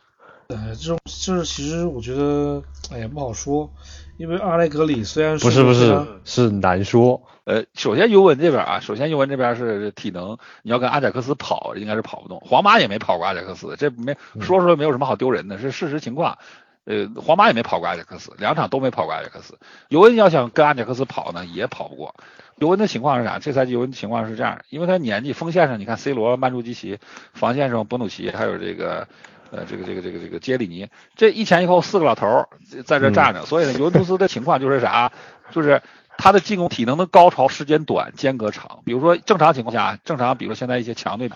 [0.55, 2.63] 呃，这种就是其实我觉得，
[2.93, 3.71] 哎呀不好说，
[4.17, 7.23] 因为阿莱格里虽然不是不是是难说。
[7.45, 12.41] 呃，首先尤文这边啊，首先尤文这边是体能，你要跟阿贾克斯跑，应该是跑不动。
[12.41, 16.39] 皇马也没跑过阿贾克斯，这没说出来没有什么好丢人的，是事实情况。
[16.85, 19.59] 呃，皇马也没跑过阿贾克斯，两场都没跑过阿贾克斯。
[19.89, 22.15] 尤文要想跟阿贾克斯跑呢，也跑不过。
[22.59, 23.39] 尤文的情况是啥？
[23.39, 26.99] 这赛季尤文的情况是这样，因为他年纪，锋线上你看 C 罗、曼朱基奇，
[27.33, 29.09] 防线上博努奇，还有这个。
[29.51, 32.49] 呃，这个这个这个这个杰里尼，这一前一后四个老头儿
[32.85, 35.13] 在这站着，所以呢，尤文图斯的情况就是啥？
[35.51, 35.83] 就是
[36.17, 38.81] 他的进攻体能的高潮时间短，间隔长。
[38.85, 41.31] 比如说正常情况下，正常，比如说现在一些强队，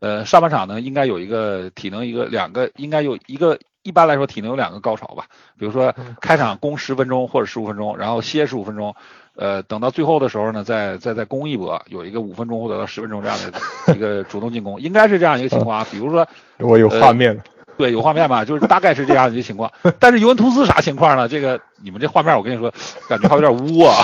[0.00, 5.24] 呃，上半场呢应该有一个体能一个两个，应该有一个一般来说体能有两个高潮吧。
[5.58, 8.94] 比如说开场攻十分钟或者十五分钟，然后歇十五分钟，
[9.36, 13.38] 呃，等到最后的时候呢，再再再攻一波，有一个五分钟或者到十分钟这样
[13.86, 15.84] 的一个主动进攻，应该是这样一个情况。
[15.90, 16.26] 比如说
[16.58, 17.42] 我有画面了。
[17.78, 18.44] 对，有画面吧？
[18.44, 19.72] 就是大概是这样一个情况。
[19.98, 21.26] 但是尤文图斯啥情况呢？
[21.26, 22.70] 这个你们这画面，我跟你说，
[23.08, 23.96] 感觉还有点污啊。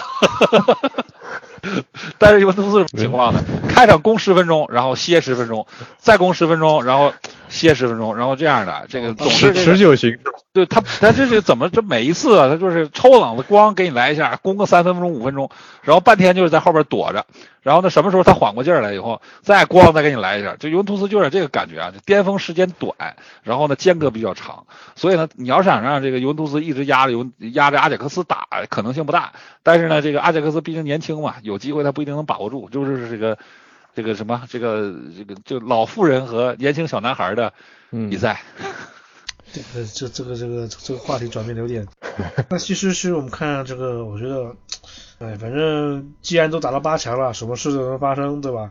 [2.17, 3.45] 但是尤文图斯什么情况呢？
[3.69, 5.67] 开场攻十分钟，然后歇十分钟，
[5.99, 7.13] 再攻十分钟，然后。
[7.49, 10.19] 歇十分钟，然后这样的，这个总是持久型。
[10.53, 11.69] 对他，他这是怎么？
[11.69, 15.51] 这每一次啊，他就是抽冷子，咣给你来一下，攻个三分钟、五分钟，
[15.83, 17.27] 然后半天就是在后边躲着，
[17.61, 20.57] 然后呢，什么时候他缓过劲儿来以后，再咣再给你来一下。
[20.57, 22.95] 就尤文图斯就有点这个感觉啊，就巅峰时间短，
[23.43, 29.33] 然后呢间隔比较长，所以呢，你要是想让这个尤文图斯一直压着尤压着阿贾克斯打，可能性不大。
[29.63, 33.37] 但是呢，这个阿贾克斯毕竟年轻嘛，有机会他不一定能把握住，就是这个。
[33.97, 37.55] 这个什么，这个这个就老妇人和年轻小男孩的
[37.91, 38.43] 比赛，
[39.51, 41.89] 这个这这个这个这个话题转变的有点。
[42.51, 44.55] 那其实是我们看这个，我觉得，
[45.19, 48.71] 哎，反正既然都打到八强了，什么事都能发生，对吧？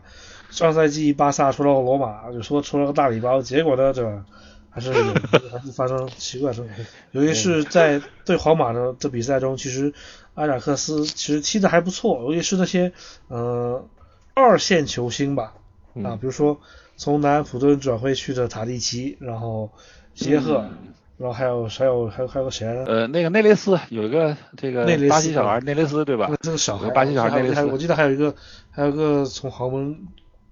[0.50, 4.24] 上赛季巴萨出了个罗马，就说出了个大礼包，结果呢，对吧？
[4.70, 4.92] 还是
[5.50, 6.86] 还是发生奇怪的事情。
[7.10, 9.92] 尤其是在对皇马的这比赛中，其实
[10.34, 12.92] 埃贾克斯其实踢的还不错，尤其是那些
[13.26, 13.84] 呃
[14.36, 15.54] 二线球星吧，
[16.04, 16.60] 啊，比如说
[16.96, 19.70] 从南安普顿转会去的塔蒂奇，然后
[20.14, 20.68] 杰赫，
[21.16, 22.84] 然后还有还有还有还有个谁来着？
[22.84, 26.30] 呃，那个内雷斯有一个这个巴西小孩内雷斯对吧？
[26.42, 28.34] 这个小孩，巴西小孩内雷斯，我记得还有一个
[28.70, 30.06] 还有一个从豪门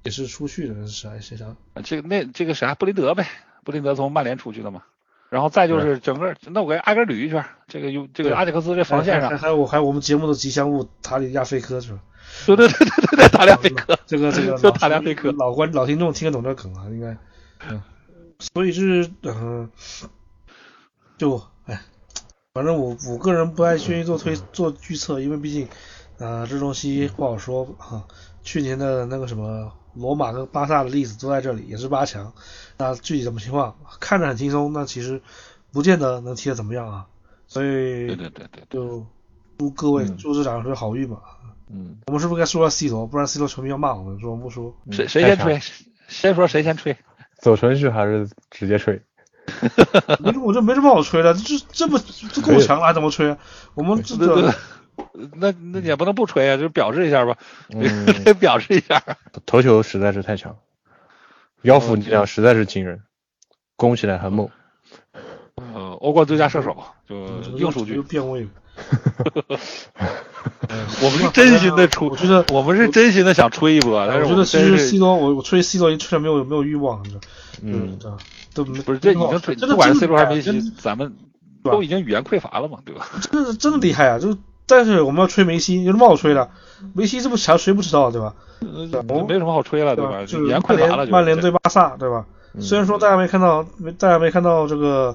[0.05, 1.55] 也是出去的，是谁谁啥？
[1.85, 3.27] 这个那这个啥布林德呗，
[3.65, 4.83] 布林德从曼联出去的嘛。
[5.29, 11.99] 然后再就是整个，那我给挨个捋一圈，这个有这个阿贾克斯这防线上，还有我还有我们节目的吉祥物塔里亚菲科是吧？
[12.47, 17.17] 对对对对对对，塔里亚菲科，这个这个就塔里亚菲科，老观老听众听得懂这梗啊，应该，
[17.69, 17.83] 嗯，
[18.39, 19.71] 所以是嗯，
[21.19, 21.81] 就哎，
[22.55, 25.69] 反正我我个人不太愿意做推做预测，因为毕竟
[26.19, 28.05] 啊这东西不好说啊。
[28.47, 32.31] 去年的那个什么罗马跟巴萨的例子都在这里，也是八强。
[32.77, 35.23] 那具体什么情况，看着很轻松，那其实
[35.73, 37.07] 不见得能踢得怎么样啊。
[37.47, 39.07] 所以，对对对对，就
[39.57, 41.23] 祝各位祝这两队好运吧。
[41.43, 41.53] 嗯，
[42.07, 43.07] 我们是不是该说说 C 罗？
[43.07, 44.77] 不然 C 罗球迷要骂我们，说我们不说。
[44.91, 45.61] 谁谁先吹？
[46.09, 46.97] 先说谁先吹？
[47.39, 49.01] 走程序还是直接吹？
[50.21, 53.37] 没， 我这没什么好吹的，这这不这够强了，还怎么吹？
[53.75, 54.55] 我们这个。
[55.37, 57.37] 那那也不能不吹啊，就表示一下吧，
[58.39, 59.03] 表示一下。
[59.45, 60.57] 头球实在是太强，
[61.63, 63.03] 腰腹力量实在是惊人，
[63.77, 64.49] 攻起来很猛。
[65.57, 66.77] 呃，欧冠最佳射手
[67.09, 67.17] 就
[67.59, 68.49] 硬数据变位。
[71.03, 74.07] 我们是真心的吹，我觉得我们是真心的想吹一波。
[74.07, 77.05] 但是我觉得其实 C 罗，我我吹 C 罗一吹没有没有欲望，
[77.63, 77.99] 嗯，
[78.55, 81.15] 都不是这已经吹，不管是 C 罗还是梅西，咱们
[81.63, 83.09] 都已经语言匮乏了嘛，对吧？
[83.31, 84.37] 真的真的厉害啊，就。
[84.67, 86.49] 但是我们要吹梅西，有什么好吹的？
[86.95, 88.35] 梅西这么强，谁不知道，对吧？
[89.29, 90.25] 没什么好吹了，对吧？
[90.25, 92.25] 就曼联曼联对巴萨，对吧？
[92.61, 95.15] 虽然说大家没看到，没大家没看到这个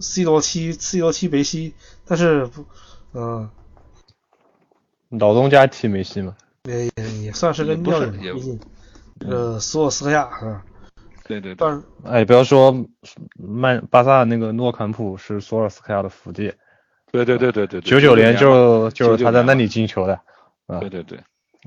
[0.00, 1.72] C 罗踢 C 罗踢梅西，
[2.06, 2.66] 但是不，
[3.14, 3.48] 嗯，
[5.10, 8.60] 老东家踢梅西嘛，也也也算是个妙人，毕竟
[9.20, 10.62] 呃索尔斯克亚是吧？
[11.26, 11.54] 对对。
[11.54, 12.86] 但是哎，不要说
[13.36, 16.52] 曼巴萨那个诺坎普是索尔斯克亚的福地。
[17.12, 20.20] 对对对对对，九九年就就是他在那里进球的，
[20.66, 21.18] 啊对对对。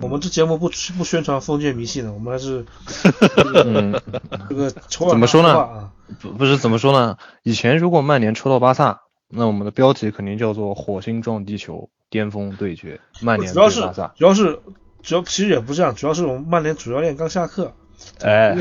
[0.02, 2.66] 我们这节目不不宣传封建迷信的，我们还是
[4.50, 4.72] 这个
[5.10, 5.92] 怎么说呢？
[6.22, 7.18] 不不是怎么说呢？
[7.44, 9.02] 以前如果曼联抽到巴萨，
[9.36, 13.00] 那我们的标题肯定叫做“火星撞地球，巅峰对决”。
[13.22, 13.82] 曼联主要是
[14.16, 14.60] 主要是
[15.02, 17.74] 主要其实也不这样，主要是我们曼联主教练刚下课，
[18.22, 18.56] 哎，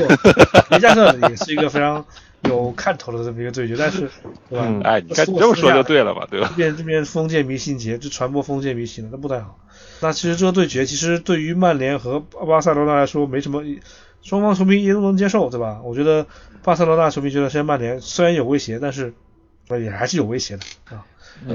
[0.69, 2.05] 没 下课也是一个非常。
[2.49, 4.01] 有看头的这么一个对决，但是，
[4.49, 4.65] 对吧？
[4.83, 6.49] 哎，你看你这么说就对了吧，对吧？
[6.49, 9.57] 这边这边封建迷信节，就传播封建迷信了，那不太好。
[10.01, 13.63] 那其实这个对决，其实对于曼联和巴塞罗那来说没什么，
[14.23, 15.79] 双方球迷也都能接受，对吧？
[15.85, 16.27] 我觉得
[16.63, 19.13] 巴塞罗那球迷觉得现在曼联虽然有威胁，但是
[19.69, 20.63] 也还是有威胁的
[20.95, 21.05] 啊，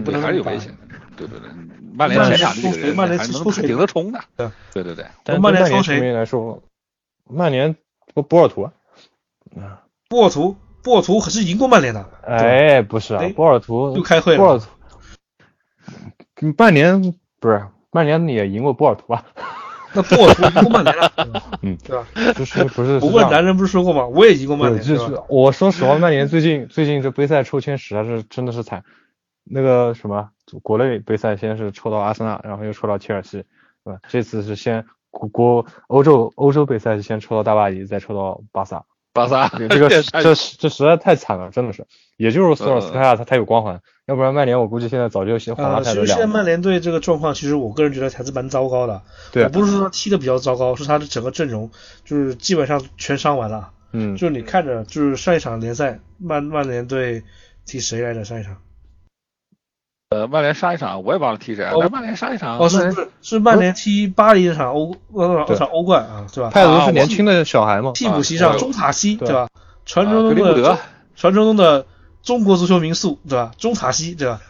[0.04, 0.76] 不能还是有威胁的。
[1.16, 1.50] 对对对，
[1.94, 4.20] 曼联前场这个曼联还能顶得冲的。
[4.36, 6.62] 对对对对，但曼联球迷来说，
[7.28, 7.74] 曼联
[8.14, 8.72] 波波尔图啊，
[10.08, 10.56] 波尔图。
[10.80, 14.38] 波尔图可是赢过曼联的，哎，不是啊，波尔图又开会了。
[14.38, 19.26] 波尔图，曼联不是曼联也赢过波尔图啊？
[19.98, 21.12] 那波尔图赢过曼联了，
[21.62, 22.06] 嗯，对吧？
[22.36, 24.06] 不是不是，不问男人不是说过吗？
[24.06, 28.84] 我也一个曼联，就是我说实话，曼联最近最近这杯赛抽签实在是真的是惨。
[29.50, 30.28] 那个什么
[30.62, 33.44] 国内杯赛先是抽到阿森纳，然后又抽到切尔西，
[33.82, 33.98] 对吧？
[34.08, 38.84] 这次是先国国欧洲欧洲杯赛是先抽到大巴黎，再抽到巴萨。
[39.18, 39.88] 巴萨，这个
[40.22, 41.84] 这这实在太惨了，真的是。
[42.16, 49.02] 也就是索尔斯克亚他他有光环，要不然曼联我估计现在早就先黄了太多其实现在曼联队这个状况，其实我个人觉得还是蛮糟糕的。
[49.30, 51.70] 对，我不是说他踢的比较糟糕，是他的整个阵容
[52.04, 53.70] 就是基本上全伤完了。
[53.92, 57.22] 嗯，就是你看着，就是上一场联赛曼曼联队
[57.66, 58.24] 踢谁来着？
[58.24, 58.56] 上一场？
[60.10, 61.88] 呃，曼联上一场我也忘了踢谁了。
[61.90, 66.48] 曼联上一场哦，是是是曼联踢巴黎那场欧那场欧冠啊，是吧？
[66.50, 67.92] 泰德是年轻的小孩嘛？
[67.94, 69.48] 替补席上中塔西，对吧？
[69.84, 70.78] 传说中的
[71.14, 71.84] 传说中的
[72.22, 73.50] 中国足球名宿，对吧？
[73.58, 74.40] 中塔西，对吧？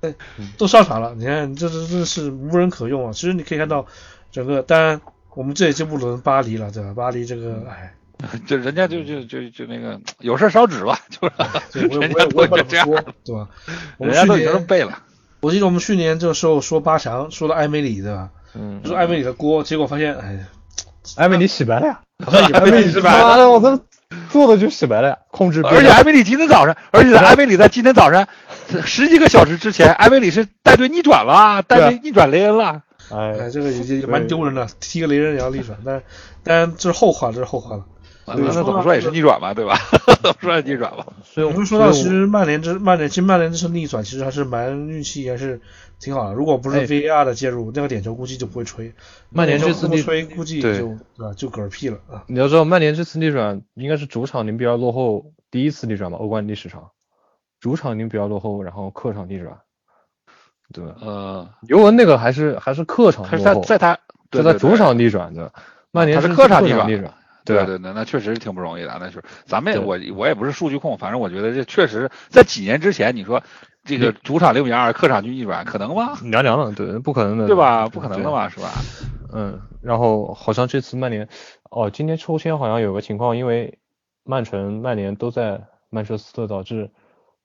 [0.00, 0.14] 哎，
[0.56, 3.12] 都上场了，你看这这这是无人可用啊！
[3.12, 3.84] 其实你可以看到
[4.30, 4.98] 整个，当然
[5.34, 6.94] 我们这也就不轮巴黎了，对吧？
[6.96, 7.94] 巴黎这个，哎，
[8.46, 10.98] 就人家就就就就那个有事烧纸吧，
[11.70, 12.86] 就是 人家都这样，
[13.24, 13.48] 对吧？
[13.98, 14.98] 人家都已经背了。
[15.40, 18.30] 我记得我们去年这个时候说八强，说到艾梅里，对吧？
[18.54, 20.46] 嗯，说艾梅里的锅，结果发现，哎，
[21.16, 22.00] 艾梅里洗白了呀！
[22.54, 23.80] 艾梅里洗白了，我这
[24.30, 25.18] 做的就洗白了呀！
[25.30, 28.28] 控制，而且埃梅里今天早上，而且埃梅里在今天早上
[28.84, 32.82] 十几个小时之前，埃梅里是带队逆转了，带队逆转雷恩了。
[33.10, 36.02] 哎，这个也也蛮丢人的，踢个雷恩也要逆转，但
[36.44, 37.84] 但这是后话，这是后话了。
[38.24, 39.76] 那那怎么说也是逆转嘛，对吧？
[40.22, 41.06] 怎么说也逆转吧。
[41.24, 45.60] 所以我们说到，其实曼联这曼联，其实曼联这次逆转其实还是蛮运气，还是
[45.98, 46.34] 挺好的。
[46.34, 48.92] 如果不是 VAR 的介入，那个点球估计就不会吹。
[49.30, 50.82] 曼联这次逆吹估计就对
[51.18, 52.22] 吧，就嗝屁了啊！
[52.28, 56.90] 你要知道，曼联这次逆转应该是主场零比二落后第一次逆转吧，欧冠历史上，
[57.60, 59.58] 主场零比二落后，然后客场逆转，
[60.72, 60.94] 对吧？
[61.00, 63.98] 呃，尤文那个还是还是客场落后，是他在他
[64.30, 65.52] 在他主场逆转的，
[65.90, 67.12] 曼联是客场逆转。
[67.44, 68.96] 对对对，那确实是挺不容易的。
[69.00, 73.42] 那是咱们也我我也不是数据控，反正我觉得这确实在几年之前，你说
[73.84, 76.18] 这个主场六比二，客场去逆转，可能吗？
[76.22, 77.88] 凉凉的，对，不可能的，对吧？
[77.88, 78.70] 不可能的嘛，是吧？
[79.32, 81.28] 嗯，然后好像这次曼联，
[81.70, 83.78] 哦，今天抽签好像有个情况，因为
[84.24, 86.90] 曼城、曼联都在曼彻斯特，导致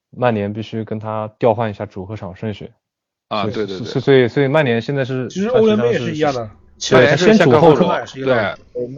[0.09, 2.71] 曼联必须跟他调换一下主客场顺序。
[3.29, 6.49] 啊，对对对，所以所以曼联现在是，其实欧联杯也是一样的。
[6.79, 8.05] 对，先主后客。
[8.13, 8.55] 对，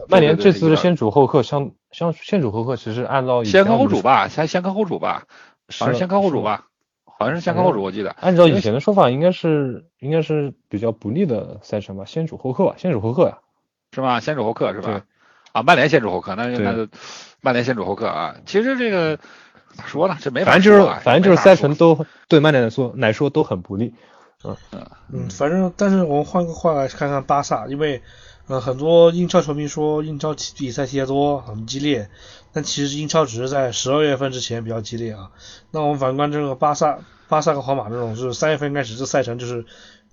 [0.10, 5.24] 曼联这次是先主后客，相相先主后客，其实按照先客后主吧，先先客后主吧，
[5.68, 6.66] 好像是先客后主吧，
[7.06, 8.12] 好像是先客后主，我记得。
[8.20, 13.38] 按照以前的说法，应该是应该是比较不利的赛程吧，先主后客吧，先主后客呀，
[13.94, 14.20] 是吧？
[14.20, 15.02] 先主后客是吧？
[15.52, 16.88] 啊，曼联先主后客，那就那就
[17.42, 18.36] 曼联先主后客啊。
[18.46, 19.18] 其实这个
[19.74, 20.18] 咋说呢？
[20.20, 23.94] 这没反正就是反正就是赛程都对曼联来说来说都很不利。
[24.44, 24.56] 嗯
[25.12, 28.02] 嗯反正但是我们换个话来看看巴萨，因为
[28.48, 32.10] 呃很多英超球迷说英超比赛踢得多很激烈，
[32.54, 35.32] 但其实英超只是在十二月份之前比较激烈啊。
[35.72, 39.66] 那我们反观这个巴萨，巴萨和皇马这种是三月份开始这赛程就是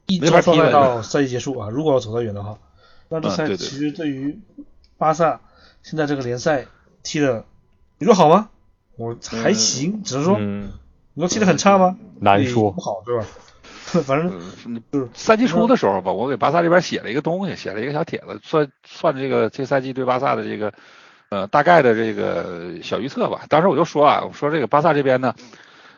[0.06, 1.68] 一直状态到赛季结束啊。
[1.68, 2.58] 如果走得远的话，
[3.08, 4.40] 那这赛其实对于
[4.98, 5.40] 巴萨
[5.84, 6.66] 现在这个联赛
[7.04, 7.44] 踢的，
[7.98, 8.48] 你说好吗？
[8.96, 10.36] 我还行，只能说
[11.14, 11.96] 你说踢得很差吗？
[12.18, 13.24] 难说，不好对吧？
[14.04, 14.30] 反正
[14.90, 20.72] 就是赛季初的时候吧，我给巴萨这边写了一个东西，写了一个小帖子，算算这个这赛季对巴萨的这个
[21.28, 23.42] 呃大概的这个小预测吧。
[23.48, 25.34] 当时我就说啊，我说这个巴萨这边呢，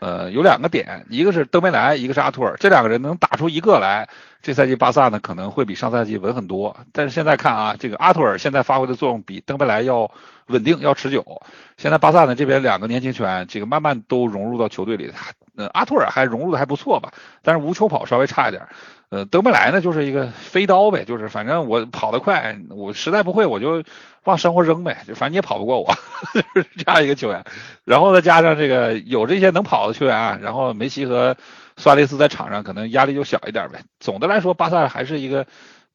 [0.00, 4.08] 呃有两个点，一个是登贝莱，一个是阿图尔，这两个人能打出一个来，
[4.42, 6.76] 这赛季巴萨呢可能会比上赛季稳很多。
[6.92, 10.10] 但是现在看啊，这个阿图尔现在发挥的作用比登贝莱要
[10.46, 11.42] 稳定要持久。
[11.76, 15.12] 现在巴萨呢这边两个年轻球员，这个慢慢都融入到球队里。
[15.56, 18.62] 呃，阿图尔还融入的还不错吧，但是无球跑稍微差一点。
[19.10, 23.82] 呃，德布莱呢就是一个飞刀呗，就是反正我跑得快，我实在不会我就
[24.24, 25.94] 往生活扔呗，就反正你也跑不过我，
[26.34, 27.44] 就是这样一个球员。
[27.84, 31.36] 然后再加上这个有这些能跑的球员啊，然后梅西和
[31.76, 33.80] 苏亚雷斯在场上可能压力就小一点呗。
[33.98, 35.46] 总的来说，巴萨还是一个。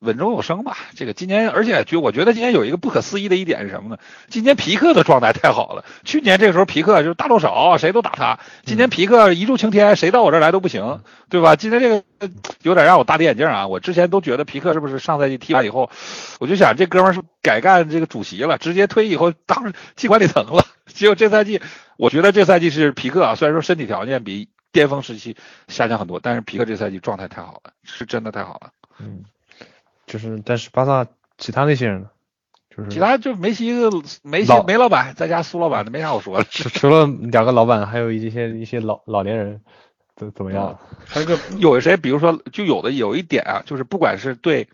[0.03, 3.97] 稳中有升吧，这个今年，而且就我觉得今年有一个不可思议的一点是什么呢？
[4.27, 5.85] 今年皮克的状态太好了。
[6.03, 8.39] 去年这个时候皮克就是大剁手，谁都打他。
[8.65, 11.55] 今年皮克一柱擎天，谁到我这儿来都不行，对吧？
[11.55, 12.03] 今年这个
[12.61, 13.67] 有点让我大跌眼镜啊！
[13.67, 15.89] 我之前都觉得皮克是不是上赛季踢完以后，
[16.39, 20.65] 我就想这哥们儿是改干这个主席了，直接退役以后当季管理层了。
[20.93, 21.61] 结果这赛季，
[21.97, 25.37] 我觉得这赛季是皮克啊，虽然说身体条件比巅峰时期
[25.69, 28.69] 下降很多，但是皮克这赛季状态太好了，是真的太好了。
[28.99, 29.23] 嗯。
[30.13, 31.07] 就是，但是巴萨
[31.39, 32.09] 其他那些人呢？
[32.69, 33.73] 就是其他就梅西、
[34.21, 36.43] 梅西、梅老板再加苏老板的，没啥好说的。
[36.51, 39.59] 除除了两个老板，还有一些一些老老年人，
[40.15, 40.77] 怎怎么样？
[41.07, 41.97] 还有个有谁？
[41.97, 44.67] 比如说，就有的有一点啊，就是不管是对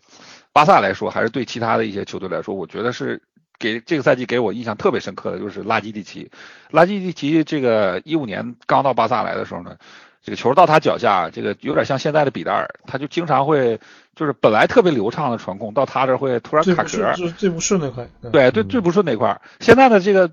[0.52, 3.22] 巴萨来说，还是对其他的一些球队来说，我觉得是
[3.58, 6.30] 给这个赛季给我印象特别深刻的就是拉基蒂奇。
[6.70, 9.78] 拉基蒂奇这个一五年刚到巴萨来的时候呢。
[10.22, 13.80] 这个球到他脚下，这个有点像现在的比达尔，他就经常会，
[14.14, 18.08] 就是本来特别流畅的传控，到他这会突然卡壳，就是最不顺那块。
[18.32, 19.40] 对对，最不顺那块。
[19.60, 20.28] 现在的这个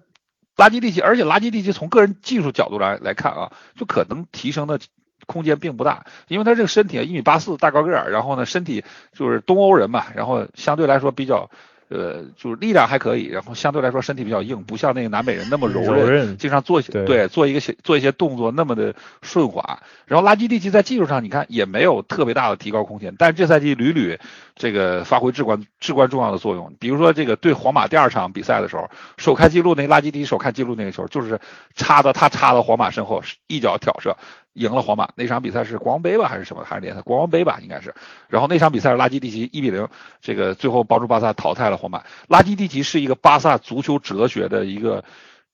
[0.55, 4.79] 垃圾地基，而且垃圾地基从个人技术角度来来看啊，就可能提升的
[5.25, 11.49] 空间并不大，因为他这个身体一米八四大高个儿，然后呢身体就是东欧人嘛，然后相对来说比较。
[11.89, 19.79] 呃，就是力量还可以，然后相对来说身体比较硬，不像那个南美人那么柔韧，经常做对做一个做一些动作那么的顺滑。
[20.05, 24.19] 然后拉基蒂奇在技术上你看也没有特别大的提高空间，但是这赛季屡屡
[24.55, 26.73] 这个发挥至关至关重要的作用。
[26.79, 31.39] 比如说这个对皇马第二场比赛的时候，首开纪录那拉基蒂奇首开纪录那个球，就是
[31.75, 34.17] 插到他插到皇马身后一脚挑射。
[34.57, 37.93] 赢了皇马那场比赛是国王杯吧还是什么还是联赛国王杯吧应该是，
[38.27, 39.87] 然后那场比赛是拉基蒂奇一比零，
[40.19, 42.03] 这个最后帮助巴萨淘汰了皇马。
[42.27, 45.03] 拉基蒂奇是一个巴萨足球哲学的一个，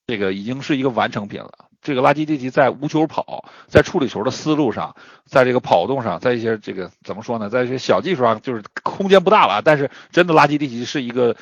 [0.07, 1.51] 这个已经是一个完成品了。
[1.81, 4.95] 这个拉基蒂奇在无球跑，在处理球的思路上，
[5.25, 11.35] 在这个跑动上，在一些这个怎么说呢，在一些小技术上就是空间不大了，但是真的拉基蒂奇是一个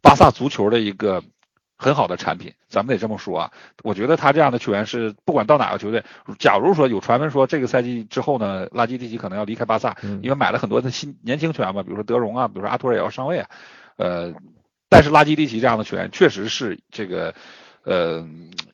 [0.00, 1.22] 巴萨足球的一个。
[1.78, 3.52] 很好的产品，咱们得这么说啊。
[3.82, 6.04] 我觉得他这样的球员是不管到哪个球队，
[6.38, 13.48] 假如说有传闻说这个赛季之后呢，拉基蒂奇可能要离开巴萨，因为买了很多的新年轻球员嘛，比如说德容啊，比如说阿托尔也要上位啊，
[13.96, 14.34] 呃，
[14.90, 17.34] 但是拉基蒂奇这样的球员确实是这个。
[17.84, 18.28] 呃，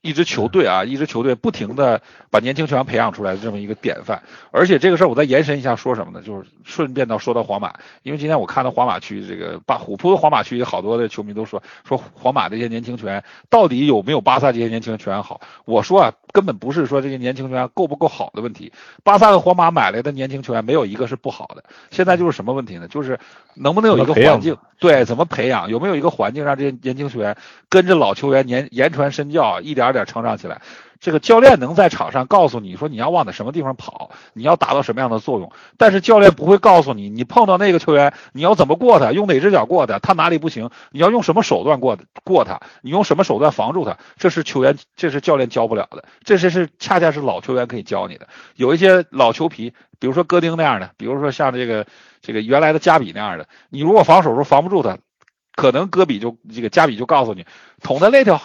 [0.05, 6.23] 一支球队啊，一支球队不停的把年轻球员培养出来的这么一个典范，而且这个事儿我再延伸一下说什么呢？
[6.23, 15.41] 就是顺便到说到皇马，因为今天我看到皇马区这个巴虎扑的皇马区好多的球迷都说说皇马这些年轻球员到底有没有巴萨这些年轻球员好？
[15.65, 18.71] 我说啊，根本不是说这些年轻球员够不够好的问题，
[19.03, 22.87] 巴萨和皇马买来的年轻球员没有一个是不好的，现在就是什么问题呢？
[22.89, 23.19] 就是
[23.55, 24.55] 能不能有一个环境？
[24.79, 25.71] 对，怎么培养？
[25.71, 27.35] 有没有一个环境让这些年轻球员
[27.71, 29.15] 跟着老球员言言传？
[29.15, 30.61] 身教一点点成长起来，
[31.01, 48.29] 这个教练能在场上告诉你说你要往哪什么地方跑，你要达到什么样的作用，但是教练不会告诉你，你碰到那个球员你要怎么过他，用哪只脚过他，他哪里不行，你要用什么手段过过他，你用什么手段防住他，这是球员，这是教练教不了的，这是是恰恰是老球员可以教你的。
[48.57, 51.87] 有一些老球皮，比如说戈丁那样的，比如说像这个
[52.21, 54.99] 这个原来的加比那样的，你如果防守时候防不住他，
[55.55, 57.47] 可能戈比就这个加比就告诉你
[57.83, 58.41] 捅他那条。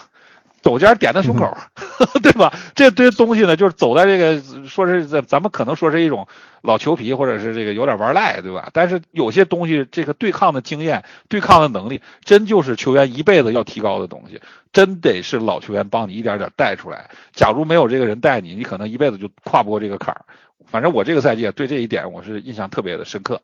[0.62, 1.56] 走尖点他胸口，
[2.22, 2.52] 对吧？
[2.74, 6.28] 这堆东西呢，就是走在这个，说是咱咱们可能说是一种
[6.60, 8.68] 老球皮，或者是这个有点玩赖，对吧？
[8.72, 14.40] 但是有些东西，这个对抗的经验、对抗的能力，真就是球员一辈子要提高的东西，
[14.72, 17.08] 真得是老球员帮你一点点带出来。
[17.32, 20.22] 假如没有这个人带你，你可能一辈子就跨不过这个坎儿。
[20.66, 23.40] 反正我这个赛季对这一点我是印象特别的深刻。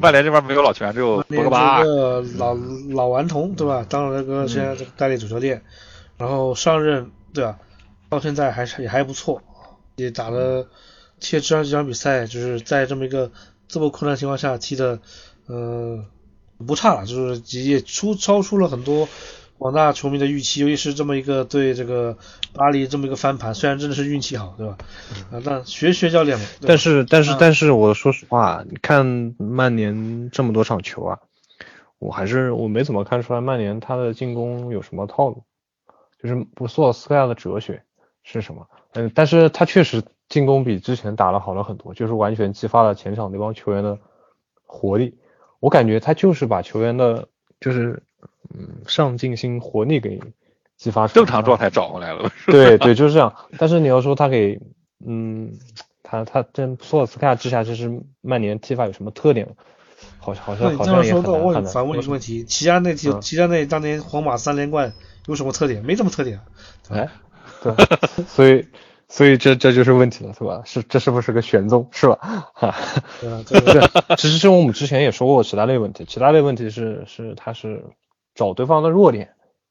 [0.00, 1.80] 曼联这边没有老球员，只有博格巴，
[2.38, 2.56] 老
[2.88, 3.84] 老顽童，对吧？
[3.88, 5.62] 当了这个现在这个代理主教练。
[6.20, 7.58] 然后上任对吧？
[8.10, 9.42] 到现在还是也还不错，
[9.96, 10.68] 也打了
[11.18, 13.30] 踢了这样几场比赛，就是在这么一个
[13.68, 14.98] 这么困难情况下踢的，
[15.48, 16.04] 嗯，
[16.66, 19.08] 不差了，就是也出超出了很多
[19.58, 22.18] 广大球迷的预期，尤其是这么一个对这个
[22.52, 24.76] 巴黎这么一个翻盘，虽然真的是运气好，对吧？
[25.30, 26.44] 啊，但学学教练嘛。
[26.60, 31.18] 但是但是但是我说实话，你看曼联这么多场球啊，
[31.98, 35.44] 我还是我没怎么看出来曼联他的进攻有什么套路。
[36.22, 37.82] 就是不索斯克亚的哲学
[38.22, 38.66] 是什么？
[38.92, 43.98] 嗯，但是他确实进攻比之前打了好了很多，就是完全激发了前场那帮球员的
[44.64, 45.18] 活力。
[45.60, 47.28] 我感觉他就是把球员的，
[47.60, 48.02] 就是
[48.54, 50.20] 嗯上进心、活力给
[50.76, 52.30] 激发出正常状态找回来了。
[52.46, 53.34] 对对，就是这样。
[53.58, 54.60] 但是你要说他给，
[55.04, 55.52] 嗯，
[56.02, 59.48] 他他这索尔斯克亚之下，就是曼联踢法有什么特点？
[60.18, 61.64] 好像好像好像也很难问。
[61.66, 64.92] 反问一个问题：齐达内踢齐达内当年皇马三连冠。
[65.30, 65.82] 有什么特点？
[65.84, 66.38] 没什么特点。
[66.90, 67.08] 哎，
[67.62, 67.72] 对，
[68.26, 68.66] 所以，
[69.08, 70.62] 所以这这就是问题了，是吧？
[70.66, 72.18] 是这是不是个玄宗，是吧？
[72.52, 72.74] 哈，
[73.20, 74.16] 对对对。
[74.16, 77.84] 其实这我们之前也说过其他类问题，其他类问题是是他是
[78.34, 79.30] 找对方的弱点，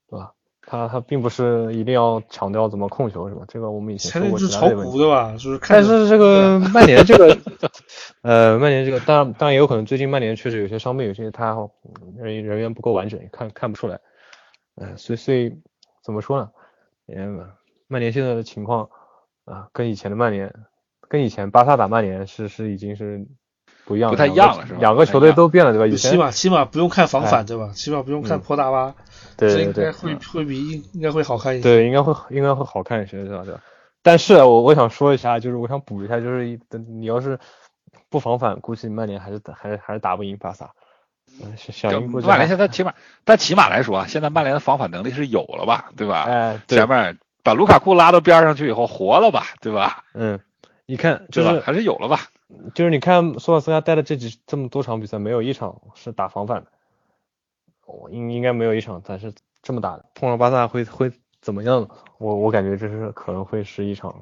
[0.10, 0.32] 对吧？
[0.66, 3.41] 他他并不是一定要强调怎么控球，是吧？
[3.47, 5.32] 这个我们以前说过其他类问题，对吧？
[5.34, 5.60] 就是。
[5.68, 7.38] 但是这个 曼联这个，
[8.22, 11.57] 呃，曼联这个，当然当然也有可能最近曼联确实有些伤病，有些他
[12.18, 13.99] 人人员不够完整，看看不出来。
[14.80, 15.62] 嗯，所以所以
[16.04, 16.50] 怎么说呢？
[17.08, 17.50] 嗯，
[17.88, 18.90] 曼联现在的情况
[19.46, 20.54] 啊，跟以前的曼联，
[21.08, 23.28] 跟以前巴萨打曼联是是已经是
[23.84, 24.80] 不一样，不太一样了，是吧？
[24.80, 25.98] 两个球队都变了，对吧？
[25.98, 27.72] 起码起码不用看防反，对吧？
[27.74, 28.96] 起码不用看破大巴，
[29.38, 33.44] 对对对，会会比应该会好看一些，对，应该会应该会好看一些，对吧？
[33.44, 33.62] 对吧？
[34.02, 37.40] 但是我我想说一下，就是我想补一下，就是你要是
[38.10, 40.72] 不防反，估计曼联还是还是还是打不赢巴萨。
[41.58, 46.24] 小曼联现在起码，但起码来说啊，现在曼联的防反能力是有了吧，对吧？
[46.24, 50.04] 哎，前面把卢卡库拉到边上去以后，活了吧，对吧？
[50.14, 50.40] 嗯，
[50.86, 52.28] 你看，就是还是有了吧？
[52.74, 56.68] 就是你看索尔斯克亚带的这几这么多场比赛，没有一场是打防反的，
[57.86, 60.06] 我应应该没有一场咱是这么打的。
[60.16, 61.12] 碰上巴萨会会
[61.42, 61.88] 怎么样？
[62.18, 64.14] 我我感觉这是可能会是一场，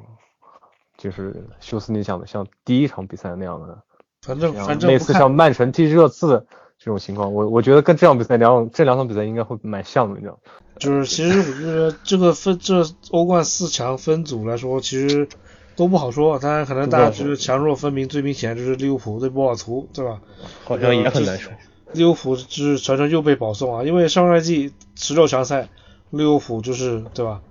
[0.97, 3.81] 就是休斯尼想的像第一场比赛那样的，
[4.21, 6.45] 反正反正类似像曼城踢热刺。
[6.79, 10.39] 这种情况，我我觉得跟这场比赛两这两场比赛应该会蛮像的，你知道
[10.77, 15.27] 就是其实我觉得这个分这欧冠四强分组来说，其实
[15.75, 16.37] 都不好说。
[16.37, 20.21] 当然可能大家就是强弱分明，最明显就是利物浦对波尔图，对吧？
[20.65, 21.51] 好像也很难说。
[21.93, 25.69] 利物浦就是传传又被保送啊，因为上赛季十六强赛
[26.11, 27.41] 利物浦就是对吧？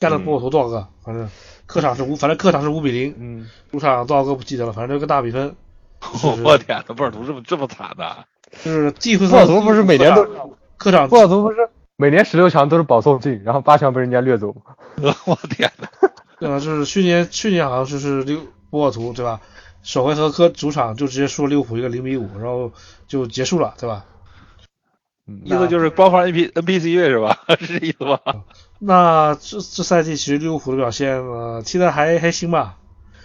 [0.00, 0.88] 干了波尔图多少个？
[1.04, 1.30] 反正
[1.66, 3.14] 客场是五，反正客场是五比零。
[3.16, 3.48] 嗯。
[3.70, 5.54] 主场多少个不记得了，反正就个大比分。
[6.42, 8.24] 我天呐，波尔图这么这么惨的？
[8.64, 10.24] 就是季后赛，波尔图不是每年都
[10.76, 11.56] 客场，波尔图不是
[11.96, 14.54] 每年十六强都是保送进，然后八强被人家掠走。
[15.24, 15.88] 我天呐，
[16.38, 16.58] 对吧？
[16.58, 18.40] 就是去年去年好像就是六
[18.70, 19.40] 波尔图对吧？
[19.82, 22.70] 首回合客主场就直接输了利物浦一个零比五，然后
[23.08, 24.04] 就结束了，对吧？
[25.44, 27.38] 意思就是官方 N P N P C 位是吧？
[27.58, 28.20] 是这意思吧？
[28.80, 32.76] 那这这赛季其实利物浦的表现呃踢的还还行吧？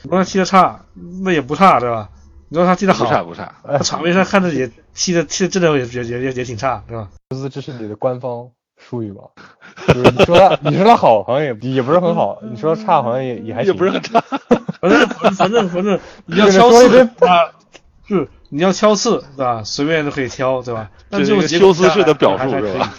[0.03, 0.86] 不能踢的差，
[1.23, 2.09] 那也不差，对吧？
[2.49, 3.55] 你说他踢得好，不差不差。
[3.63, 7.09] 他场面上看着也踢的 踢的质量也也也也也挺差，对吧？
[7.29, 9.23] 这这是你的官方术语吧？
[9.87, 13.73] 就是你说他， 你说他好，好像也也不是很好；你说他差，好像也也还行。
[13.73, 14.21] 也不是很差。
[14.79, 17.51] 反正反正反正你要挑刺啊，
[18.07, 19.63] 就是你要挑刺，对吧？
[19.63, 20.89] 随便都可以挑，对吧？
[21.09, 22.93] 这是一个修斯式的表述，是吧？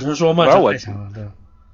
[0.00, 1.24] 只是说曼城太强了，对。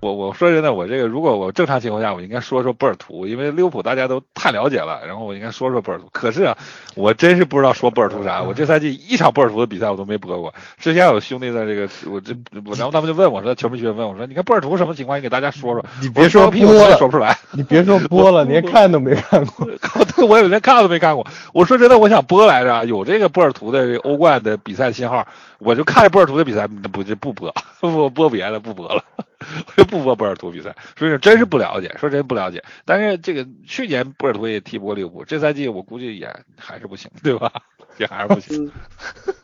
[0.02, 6.08] 我我说真的，我这个如果我正常情况下，我应该说说波尔图，因为利物浦大家都太了解了，然后我应该说说波尔图。
[6.10, 6.58] 可是啊，
[6.96, 8.42] 我真是不知道说波尔图啥。
[8.42, 10.52] 我这赛季一场波尔图的比赛我都没播过。
[10.76, 12.34] 之前有兄弟在这个，我这
[12.66, 15.16] 我然后他们就问我说，球迷群问我说，你看波尔图什么情况？
[15.16, 15.86] 你给大家说说。
[16.00, 17.38] 你别说播了，说不出来。
[17.52, 19.68] 你别说播了，连看都没看过。
[20.16, 21.24] 对，我也连看都没看过。
[21.54, 25.28] 我说真的，我想播来着，有这个波尔图的欧冠的比赛信号，
[25.64, 29.04] 我就看波尔图的比赛，不就不播， 不播别的，不播了。
[29.66, 32.62] 我就不播波尔图比赛，所以真是不了解，说真不了解。
[32.84, 37.52] 但是这个去年波尔图也踢不过利物浦，这赛季我估计也还是不行，对吧？
[37.98, 38.70] 也还是不行。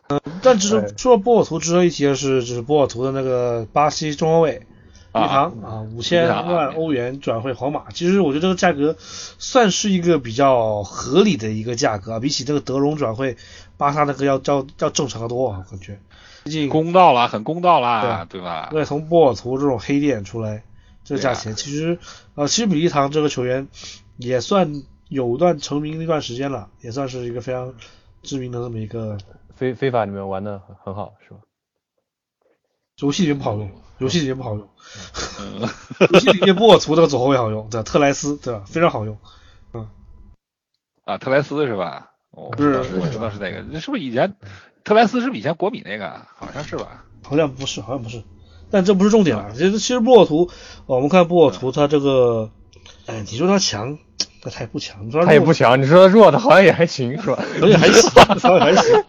[0.09, 4.62] 嗯， 但只是说波尔图值得一提的是，就是波尔图的那个巴西中后卫
[5.11, 7.91] 伊唐啊，五千万欧元转会皇马。
[7.91, 13.37] 其实我觉得这个价格算是一个比较合理的一个价格啊，比起这个德容转会
[13.77, 15.99] 巴萨那个要要要正常的多，我感觉。
[16.68, 18.68] 公道了，很公道啦，对吧？
[18.70, 20.64] 对，从波尔图这种黑店出来，
[21.05, 21.99] 这个价钱其实，
[22.34, 23.68] 呃，其实比利唐这个球员
[24.16, 27.74] 也算有段成名的一段时间了，也算是一个非常
[28.22, 29.18] 知名的这么一个
[29.55, 31.40] 非非法里面玩的很很好，是吧？
[33.01, 34.68] 游戏里面不好用，游戏里面不好用，
[36.11, 38.64] 游戏里面波尔图这个左后卫好用，对特莱斯对吧？
[38.66, 39.16] 非常好用，
[39.72, 39.88] 嗯，
[41.05, 42.11] 啊，特莱斯是吧？
[42.30, 44.34] 哦，不是，我知道是哪个，那是不是以前？
[44.89, 46.22] 特莱斯是不是以前国米那个？
[46.34, 47.05] 好像是吧？
[47.22, 48.22] 好像不是，好像不是。
[48.70, 49.51] 但这不是重点啊。
[49.53, 50.51] 其实，其实波尔图，
[50.86, 52.49] 我们看布尔图，他这个，
[53.05, 53.99] 哎，你说他强，
[54.43, 55.11] 那他也不强。
[55.11, 55.78] 他也不强。
[55.82, 57.36] 你说他弱，他好像也还行，是吧？
[57.61, 59.05] 好像还行，好像还行。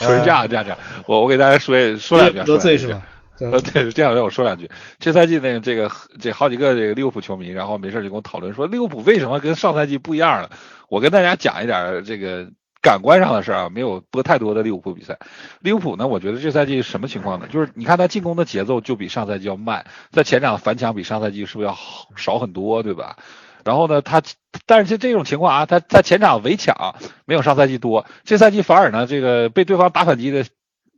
[0.00, 0.78] 不是这样，这样，这样。
[1.06, 2.52] 我我给大家说说两句。
[2.52, 3.00] 得罪是吧？
[3.38, 4.68] 呃， 对，这样让我说两句。
[4.98, 5.88] 这赛季那个这个
[6.20, 10.50] 这好几个这个利物浦球迷，然后没事就跟我讨论说，利物浦为什么跟上赛季不一样了？
[10.88, 12.48] 我跟大家讲一点这个。
[12.82, 15.16] 感官上的事儿啊，没有播太多的利物浦比赛。
[15.60, 17.46] 利物浦呢，我觉得这赛季什么情况呢？
[17.48, 21.78] 就是你看他进攻的节奏就比上赛季要慢，在前场反抢比上赛季是不是要
[22.16, 23.16] 少很多，对吧？
[23.64, 24.20] 然后呢，他
[24.66, 30.44] 但是就这种情况啊，他在前场围抢没有上赛季多，这赛季反而呢，这个被对方打反击的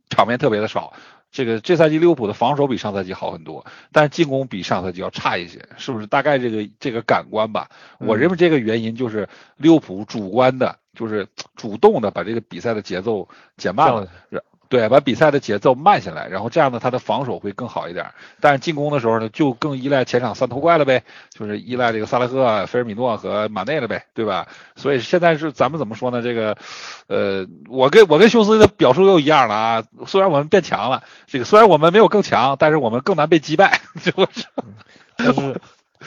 [0.09, 0.93] 场面特别的少。
[1.35, 6.07] 这个这赛季利物浦的防守比上赛季好很多，但是进攻比上赛季要差一些，是不是？
[6.07, 7.69] 大概这个这个感官吧，
[7.99, 9.27] 我认为这个原因就是
[9.57, 11.27] 利物浦主观的，就是
[11.57, 13.27] 主动的把这个比赛的节奏
[13.57, 14.07] 减慢了。
[14.75, 18.07] 对，把比赛的节奏慢下来，然后这样呢，他的防守会更好一点。
[18.41, 24.49] 但是进攻的时候呢，就更依赖前场三头怪了呗，就是依赖这个萨拉赫、菲尔米诺和马内了呗，对吧？
[24.75, 26.21] 所以现在是咱们怎么说呢？
[26.21, 26.57] 这个，
[27.07, 29.83] 呃，我跟我跟休斯的表述又一样了啊。
[30.05, 34.43] 虽然我们变强了，这个虽然我们没有更强，但是我们更难被击败， 是不是？
[35.15, 35.61] 但是，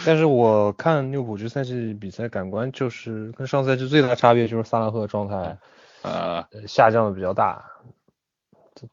[0.04, 5.56] 但是我看利物浦这赛季比赛感官就是跟上赛季最大差别就是萨拉赫状态
[6.02, 7.64] 呃下降的比较大。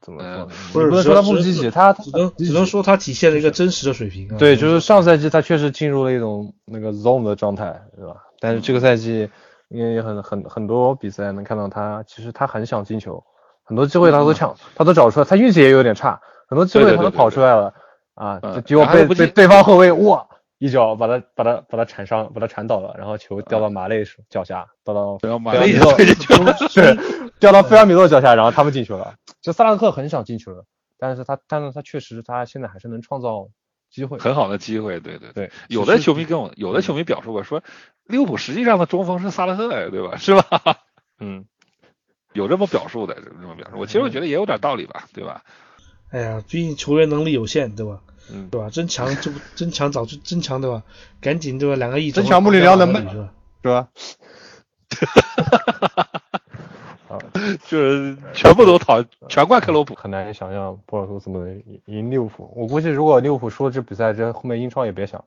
[0.01, 0.89] 怎么说？
[0.89, 4.27] 不是说他不积极，他只能只能说他体现了一个真实的水平。
[4.37, 8.15] 对，就是上赛季他确实进入了一种那个 zone 的状态，是吧？
[8.39, 9.29] 但是这个赛季，
[9.69, 13.23] 因为很很很多比赛能看到他，其实他很想进球，
[13.63, 17.73] 很多机会他都抢，他都找出来，他运气也有点差，很多机会他都跑出来了
[18.13, 20.27] 啊，结果被被对方后卫哇
[20.57, 25.73] 一脚把他把他把他铲伤，把他铲倒了，然后球掉到马内脚下，掉到掉到马内
[26.73, 26.97] 对，
[27.39, 29.15] 掉到菲尔米诺脚下，然后他们进球了。
[29.41, 30.65] 就萨拉赫很想进球的，
[30.97, 33.49] 但是他，但是他确实，他现在还是能创造
[33.91, 35.51] 机会，很好的机会，对对对。
[35.67, 37.61] 有的球迷跟我，有的球迷表述过，说
[38.05, 40.15] 利物浦实际上的中锋是萨拉赫呀，对吧？
[40.17, 40.77] 是吧？
[41.19, 41.45] 嗯，
[42.33, 43.77] 有这么表述的，这么表述。
[43.77, 45.43] 我其实我觉得也有点道理吧，对吧？
[46.11, 47.99] 哎呀，毕竟球员能力有限，对吧？
[48.31, 48.69] 嗯，对吧？
[48.69, 50.83] 增强这不增强，早就增强，对吧？
[51.21, 51.75] 赶紧对吧？
[51.75, 53.29] 两个亿，增强穆里尼奥能卖是吧？
[53.63, 53.87] 是吧？
[54.89, 56.21] 哈哈哈。
[57.69, 61.47] 就是全部都讨，全怪克洛普，很难想象波尔图怎么
[61.85, 62.51] 赢利物浦。
[62.55, 65.23] 我估计如果利物浦输了这比赛，这后面英超也别想，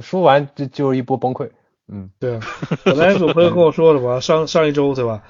[0.00, 1.48] 输完就就一波崩溃。
[1.88, 2.40] 嗯，对啊。
[2.84, 5.22] 本来有朋友跟我说了嘛，上上一周对吧？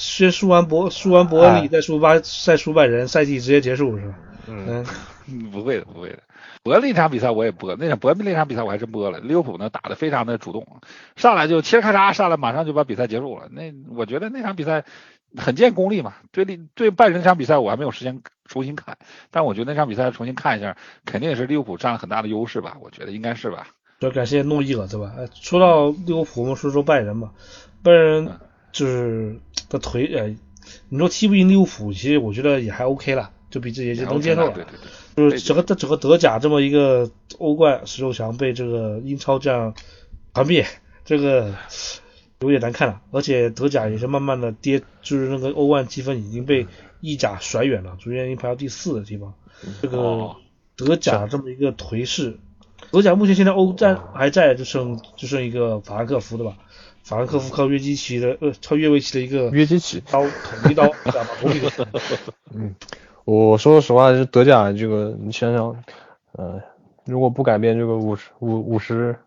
[0.00, 4.18] 先输完博输完伯恩利，再输巴再输拜仁，赛季直接结束是吧？
[4.48, 4.84] 嗯，
[5.52, 6.18] 不会的，不会的。
[6.62, 9.20] 伯恩利那场比赛我也播，那场伯恩利那场比赛我还真播了。
[9.20, 10.66] 利物浦呢打得非常的主动，
[11.16, 13.48] 上来就切咔嚓上来，马上就把比赛结束了。
[13.50, 14.84] 那我觉得那场比赛。
[15.36, 18.98] 很见功力嘛，对利对拜仁那场比赛我还没有时间重新看，
[19.30, 23.68] 但我觉得那场比赛重新看一下，肯定也是利物浦占了很大的优势吧，我觉得应该是吧。
[24.00, 25.14] 要感谢诺伊了，对吧？
[25.16, 27.30] 哎，说到利物浦，我们说说拜仁吧。
[27.84, 28.40] 拜仁
[28.72, 30.34] 就是的腿，呃，
[30.88, 34.52] 你说踢不赢利物浦，其实我觉得也还 OK 了，就比这也就能接受了。
[34.52, 39.74] 对对对，就是整个整个德甲这么一个欧冠十六强被这个英超这样
[40.32, 40.66] 团灭，
[41.04, 41.54] 这个
[42.40, 43.00] 有点难看了。
[43.10, 46.66] 而且德甲也是慢慢的跌，就是那个欧冠积分已经被
[47.00, 49.34] 意甲甩远了，逐渐已经排到第四的地方。
[49.82, 50.36] 这个
[50.76, 52.38] 德甲这么一个颓势。
[52.90, 56.56] 德甲目前现在欧战还在，就剩就剩一个法兰克福的吧。
[57.10, 61.92] 法兰克福靠约基奇的呃，靠约维奇的一个约基奇刀捅一刀，知道吧？
[62.54, 62.72] 嗯，
[63.24, 65.76] 我说实话，就德甲这个，你想想，
[66.30, 66.60] 呃，
[67.06, 69.18] 如果不改变这个五十五五十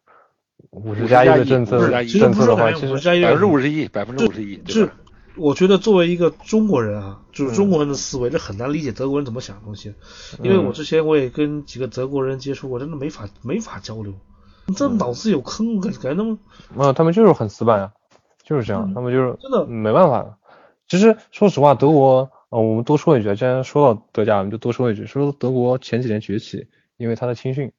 [0.70, 4.90] 五十加一的政策政策的话，其实百分之五十一，百分之五十一，是。
[5.36, 9.94] 我觉得作为一个中国人啊，就是中国人的思维，这很难理解德国人怎么想的东西。
[10.42, 14.14] 因为我之前我也跟几个德国人接触过，真的没法没法交流。
[14.76, 16.38] 这脑子有坑，感觉那么……
[16.78, 17.94] 啊，他们就是很死板啊，
[18.44, 20.38] 就是这样，他们就是真的没办法。
[20.88, 27.72] 其实说实话，德国，呃，我们多说一句，既然说到德甲，我们就多说一句，说德国前几年崛起，因为他的青训，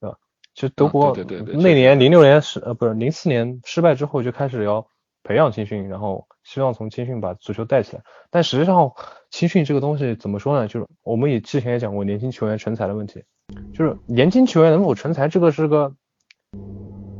[0.00, 0.16] 对吧？
[0.54, 1.16] 其实德国
[1.54, 4.86] 那年零六年失，呃，不是零四年失败之后就开始要
[5.22, 6.26] 培养青训，然后。
[6.44, 8.92] 希望从青训把足球带起来，但实际上
[9.30, 10.68] 青训这个东西怎么说呢？
[10.68, 13.24] 就是我们也之前也讲过年轻球员成才的问题，
[13.72, 15.94] 就是年轻球员能否成才，这个是个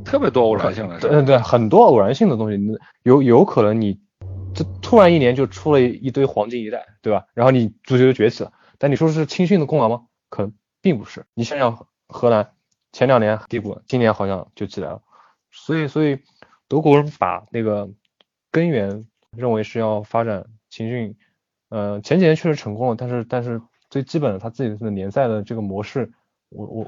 [0.04, 2.58] 特别多偶然性的，嗯对，很多偶然性的东西，
[3.02, 4.00] 有有可能你
[4.54, 7.26] 这突然一年就出了一堆黄金一代，对吧？
[7.34, 10.02] 然后你足球就崛起了，但你说是青训的功劳吗？
[10.28, 11.24] 可能并不是。
[11.34, 12.52] 你想想荷兰
[12.92, 15.02] 前两年低谷，今年好像就起来了，
[15.50, 16.18] 所以所以
[16.68, 17.88] 德国人把那个
[18.50, 19.06] 根源。
[19.36, 21.16] 认为是要发展青训，
[21.68, 23.60] 呃，前几年确实成功了，但是但是
[23.90, 26.12] 最基本的他自己的联赛的这个模式，
[26.50, 26.86] 我我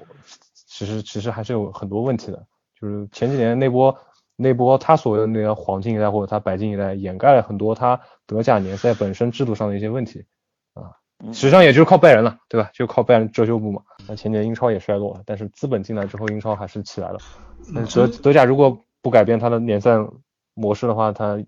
[0.77, 2.47] 其实其实还是有很多问题的，
[2.79, 3.97] 就是前几年那波
[4.37, 10.27] 那波他所谓的那个黄金一代或者他白金一代，掩盖了很多他德甲联赛本身制度上的一些问题
[10.75, 10.93] 啊，
[11.33, 12.69] 实际上也就是靠拜仁了，对吧？
[12.75, 13.81] 就靠拜仁遮羞布嘛。
[14.07, 17.19] 那前年英超也衰落了，但是资本进来之后，英超还是起来了。
[17.95, 19.97] 德德甲如果不改变他的联赛
[20.53, 21.43] 模式的话，他。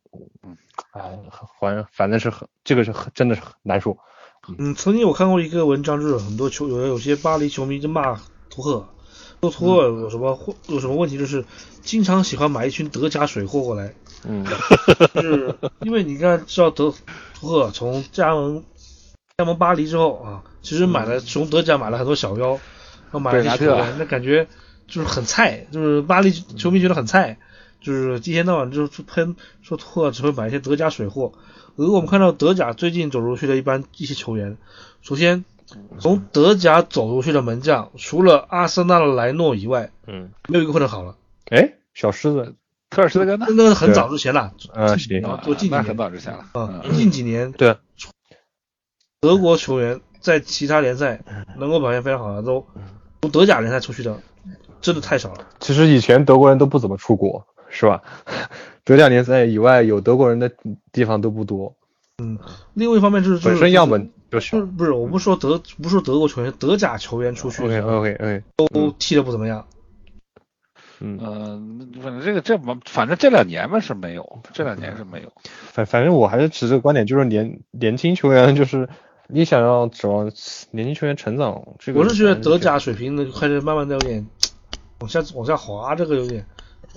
[0.93, 1.19] 哎，
[1.61, 3.99] 反反正是很这个是很真的是很难说。
[4.59, 8.19] 嗯，曾经我看过一个文章，就是很多球有有些巴黎球迷就骂
[8.49, 8.89] 图赫，
[9.41, 11.45] 说托尔有什么有什么问题，就是
[11.83, 13.95] 经常喜欢买一群德甲水货过来。
[14.27, 14.45] 嗯，
[15.15, 16.93] 就是因为你看知道德
[17.35, 18.65] 托尔从加盟
[19.37, 24.49] 加盟巴黎之后啊，其实买了从德甲买了很多小妖，然后买了一些球员，那感觉
[24.87, 27.39] 就是很菜，就是巴黎球迷觉得很菜。
[27.81, 31.33] 就是一天到晚就是喷说托尔只会买一些德甲水货，
[31.77, 34.59] 而我们看到德甲最近走出去的一般一些球员，
[35.01, 35.45] 首先
[35.99, 41.17] 从德甲走出去的门将，除了阿森纳的莱诺以外，嗯，没有一个混得好了。
[41.51, 42.55] 哎，小狮子，
[42.91, 43.47] 特尔施特根呢？
[43.51, 47.77] 那个很早之前了，嗯，行，做近几年很早之前了，嗯，近几年对，
[49.21, 51.21] 德国球员在其他联赛
[51.57, 52.67] 能够表现非常好的都
[53.23, 54.21] 从德甲联赛出去的，
[54.81, 55.47] 真的太少了。
[55.61, 57.47] 其实以前德国人都不怎么出国。
[57.71, 58.03] 是吧？
[58.83, 60.51] 德甲联赛以外有德国人的
[60.91, 61.77] 地方都不多。
[62.17, 62.39] 嗯，
[62.73, 69.67] 另外一方面就是本身样本就是，不是，我不说德，不说德国球员，德甲球员出去，OK OK OK，都踢的不怎么样。
[71.01, 75.33] 嗯，反正这个这反正这两年嘛是没有，这两年是没有。
[75.73, 78.89] 反反正我还是持这个观点，就是年年轻球员就是
[79.29, 80.31] 你想要指望
[80.71, 84.27] 年轻球员成长，这个我是觉得德甲水平呢开始慢慢的有点
[85.01, 86.45] 往下往下滑，这个有点。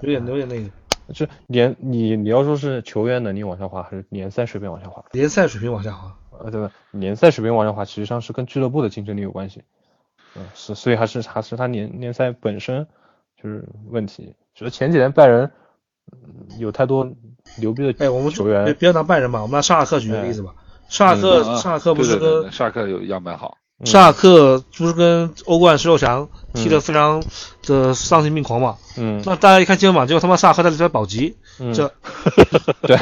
[0.02, 0.70] 有点有点那个，
[1.14, 5.04] 就联你你要说是球员能力往下滑，还是联赛水平往下滑？
[5.12, 6.72] 联赛水平往下滑，呃对吧？
[6.92, 9.64] 联赛水平往下滑，实际上是跟俱乐部的竞争力有关系。
[10.36, 12.88] 嗯，是，所以还是还是他联联赛本身
[13.42, 14.34] 就是问题。
[14.56, 15.52] 就是前几年拜仁
[16.58, 17.10] 有太多
[17.58, 20.54] 牛逼的哎，我们球员，不要拿拜仁吧，我们拿沙尔克举个例子吧。
[20.90, 23.58] 沙尔克沙尔克不是跟沙尔克有样板好。
[23.86, 27.24] 沙尔克不是跟欧冠十六强踢得非常
[27.64, 28.78] 的丧心病狂嘛？
[28.98, 31.36] 嗯，那大家一看肩膀，结果他妈沙尔克在里边保级，
[31.74, 31.92] 这，
[32.84, 33.00] 对，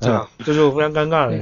[0.00, 0.28] 对吧？
[0.44, 1.32] 这就非常尴尬了。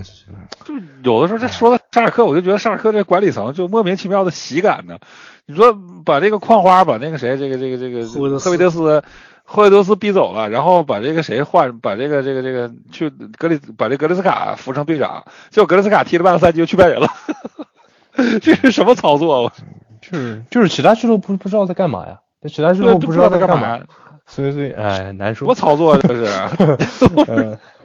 [0.64, 4.98] 就有的时候这说到沙尔克，我就觉得沙尔克这管理层就莫名其妙的喜感呢。
[5.46, 9.02] 你说把这个矿花，把那个谁，这个这个这个赫维德斯，
[9.44, 17.08] 赫维德斯逼走了，然后把这个谁换，把这个这个这个去格里，把这格里斯卡扶成队长，结果格里斯卡踢了半个赛季就去拜仁了。
[18.42, 19.50] 这是什么操作？
[20.02, 22.18] 就是就是其他俱乐部不知道在干嘛呀？
[22.42, 23.80] 那其他俱乐部不知道在干嘛，
[24.26, 25.46] 所以所以哎难说。
[25.46, 27.58] 什么操作这是？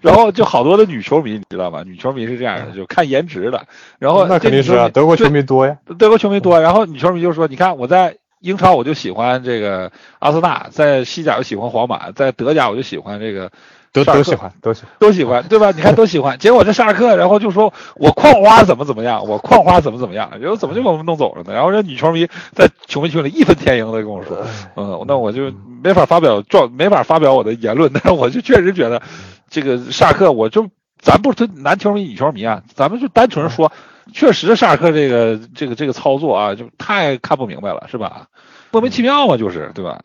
[0.00, 1.82] 然后就好多的女球迷，你知道吗？
[1.84, 3.66] 女球迷是这样的，就看颜值的。
[3.98, 6.60] 然后那肯定是啊，德国球迷多呀，德国球迷多。
[6.60, 13.50] 然后女球迷就说：“你看我在英超我就喜欢这个阿森纳，在西甲我喜欢皇马，在德甲我就喜欢这个。
[13.94, 15.70] 都都喜欢，都喜都喜欢，对吧？
[15.70, 21.52] 你看都喜欢，结果这沙尔克，然后就说我矿花怎么怎么样，我矿花怎么怎么样，然后怎么就把我们弄走了呢？
[21.54, 24.44] 然后这女球迷在球迷群里义愤填膺的跟我说，
[24.74, 27.88] 嗯，那我就没法发表状，没法发表我的言论。
[27.94, 29.00] 但是我就确实觉得，
[29.48, 30.68] 这个沙尔克，我就
[30.98, 33.72] 咱不是男球迷、女球迷啊，咱们就单纯说，
[34.12, 38.28] 确实沙尔克这个这个这个操作啊，就太看不明白了，是吧？
[38.70, 40.00] 莫名其妙嘛，就是对吧？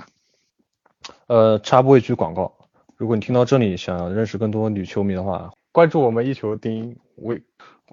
[1.28, 2.54] 呃，插播一句广告。
[2.98, 7.42] 如果你听到这里，想认识更多女球迷的话，关注我们一球丁微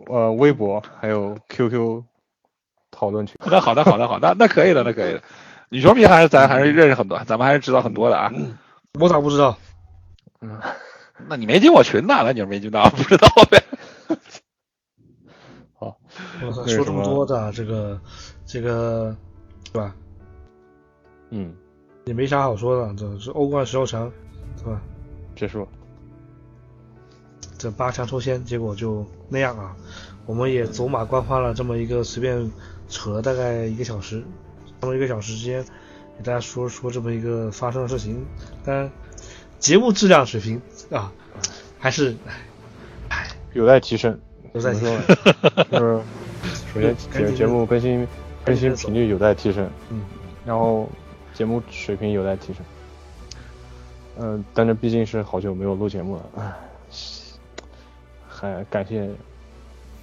[0.06, 2.02] 呃微博还有 QQ
[2.90, 3.36] 讨论群。
[3.46, 5.22] 那好的好的好的， 那可以的那可以的。
[5.68, 8.32] 女球迷还是咱还是认识很多，咱们还是知道很多的啊。
[8.98, 9.56] 我咋不知道？
[10.40, 10.60] 嗯，
[11.28, 12.14] 那你没进我群呢？
[12.24, 13.62] 那你是没进到，不知道呗。
[15.74, 15.98] 好，
[16.66, 18.00] 说这么多的这个
[18.46, 19.16] 这个
[19.72, 19.94] 对吧？
[21.30, 21.54] 嗯，
[22.04, 24.10] 也没啥好说的，这是欧冠十六强，
[24.56, 24.80] 对吧？
[25.34, 25.66] 结束，
[27.58, 29.76] 这八强抽签结果就那样啊！
[30.24, 32.50] 我们也走马观花了这么一个随便
[32.88, 34.24] 扯了大概一个小时，
[34.80, 35.64] 这么一个小时之间
[36.16, 38.24] 给大家说说这么一个发生的事情。
[38.64, 38.90] 当然，
[39.58, 41.12] 节目质量水平啊，
[41.78, 42.14] 还是
[43.08, 44.18] 唉有待提升。
[44.52, 45.00] 有待提升。
[45.70, 46.00] 就是
[46.72, 48.06] 首先节节目更新
[48.44, 50.02] 更新频率有待提升，嗯，
[50.44, 50.88] 然后
[51.34, 52.62] 节目水平有待提升。
[54.18, 56.52] 嗯，但是毕竟是好久没有录节目了，唉，
[58.28, 59.10] 还感谢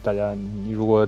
[0.04, 0.34] 大家。
[0.34, 1.08] 你如果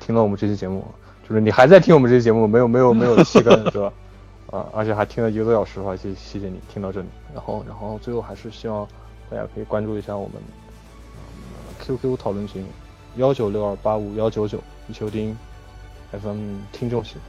[0.00, 0.84] 听了我们这期节目，
[1.28, 3.92] 就是你还在听我们这期节目，没有没有没有弃更 是吧？
[4.52, 7.06] 啊，而且还听了一个多小时的话，谢谢谢你听到这里。
[7.34, 8.86] 然后然后最后还是希望
[9.30, 10.34] 大家可以关注一下我们
[11.80, 12.64] QQ 讨论群
[13.16, 15.36] 幺九六二八五幺九九一球丁
[16.12, 17.20] FM 听众群。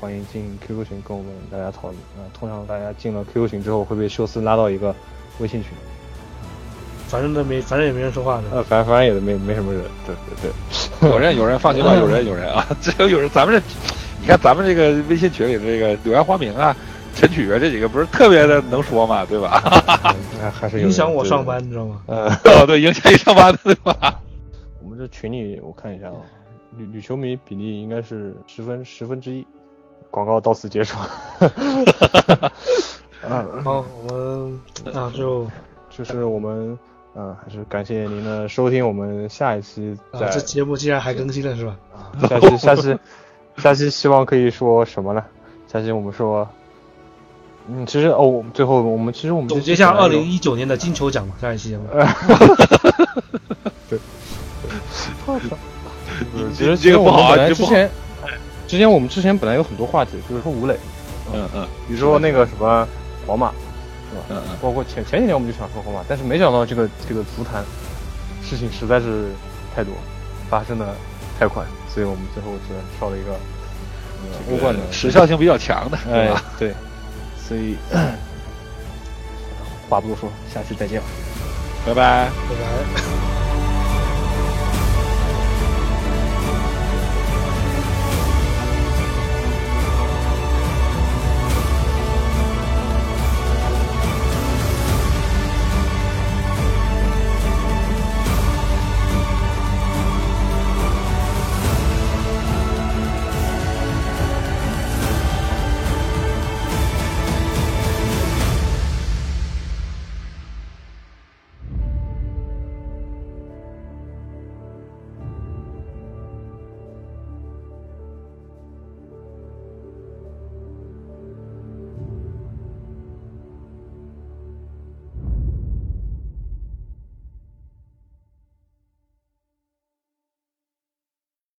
[0.00, 1.94] 欢迎进 QQ 群跟我们大家讨论。
[2.16, 4.94] 啊，通常大家进了 QQ 群之后会被秀斯拉到一个
[5.40, 5.72] 微信群。
[7.08, 8.44] 反正都没，反正也没人说话的。
[8.52, 9.82] 呃，反正反正也没没什么人。
[10.06, 10.50] 对对
[11.00, 13.60] 对， 有人有人放心吧， 有人有人啊， 只要有人，咱们这，
[14.20, 16.76] 你看咱们这个微信群里的这个柳暗花明啊、
[17.14, 20.14] 陈曲啊这几个不是特别的能说嘛，对吧？
[20.52, 22.02] 还是影响我上班，你知道吗？
[22.06, 22.26] 呃，
[22.60, 24.20] 哦对，影响你上班的对吧？
[24.82, 26.16] 我们这群里我看一下啊，
[26.76, 29.46] 女女球迷比例应该是十分十分之一。
[30.10, 30.96] 广告到此结束。
[33.22, 34.60] 啊， 好，我们
[34.92, 35.46] 那就
[35.88, 36.76] 就是我们，
[37.14, 38.86] 嗯，还是感谢您的收听。
[38.86, 41.76] 我们下一期在这节目竟然还更新了是吧？
[42.28, 42.98] 下期下期
[43.60, 45.22] 下期希望可以说什么呢？
[45.72, 46.48] 下期我们说，
[47.68, 51.84] 嗯，其实哦，最后我们其实我们总结一下二零一九年的金球奖嘛，下一期节目。
[53.88, 53.98] 对。
[56.54, 57.88] 其实这个不好，之前。
[58.66, 60.78] 之前我们之前本来有很多话题，比如说吴磊，
[61.34, 62.86] 嗯嗯，比如说那个什么
[63.26, 64.22] 皇马，是吧？
[64.30, 67.64] 嗯嗯，包括前前几年我们就想说皇马，但是没想到这个这个足坛
[68.44, 69.24] 事情实在是
[69.74, 69.92] 太多，
[70.48, 70.94] 发生的
[71.36, 73.38] 太快，所以我们最后只能挑了一个
[74.50, 74.80] 欧冠的。
[74.92, 76.74] 时效性比较强的，哎，对，
[77.36, 77.76] 所以
[79.88, 81.00] 话不多说，下期再见。
[81.00, 81.06] 吧，
[81.86, 83.39] 拜拜，拜拜。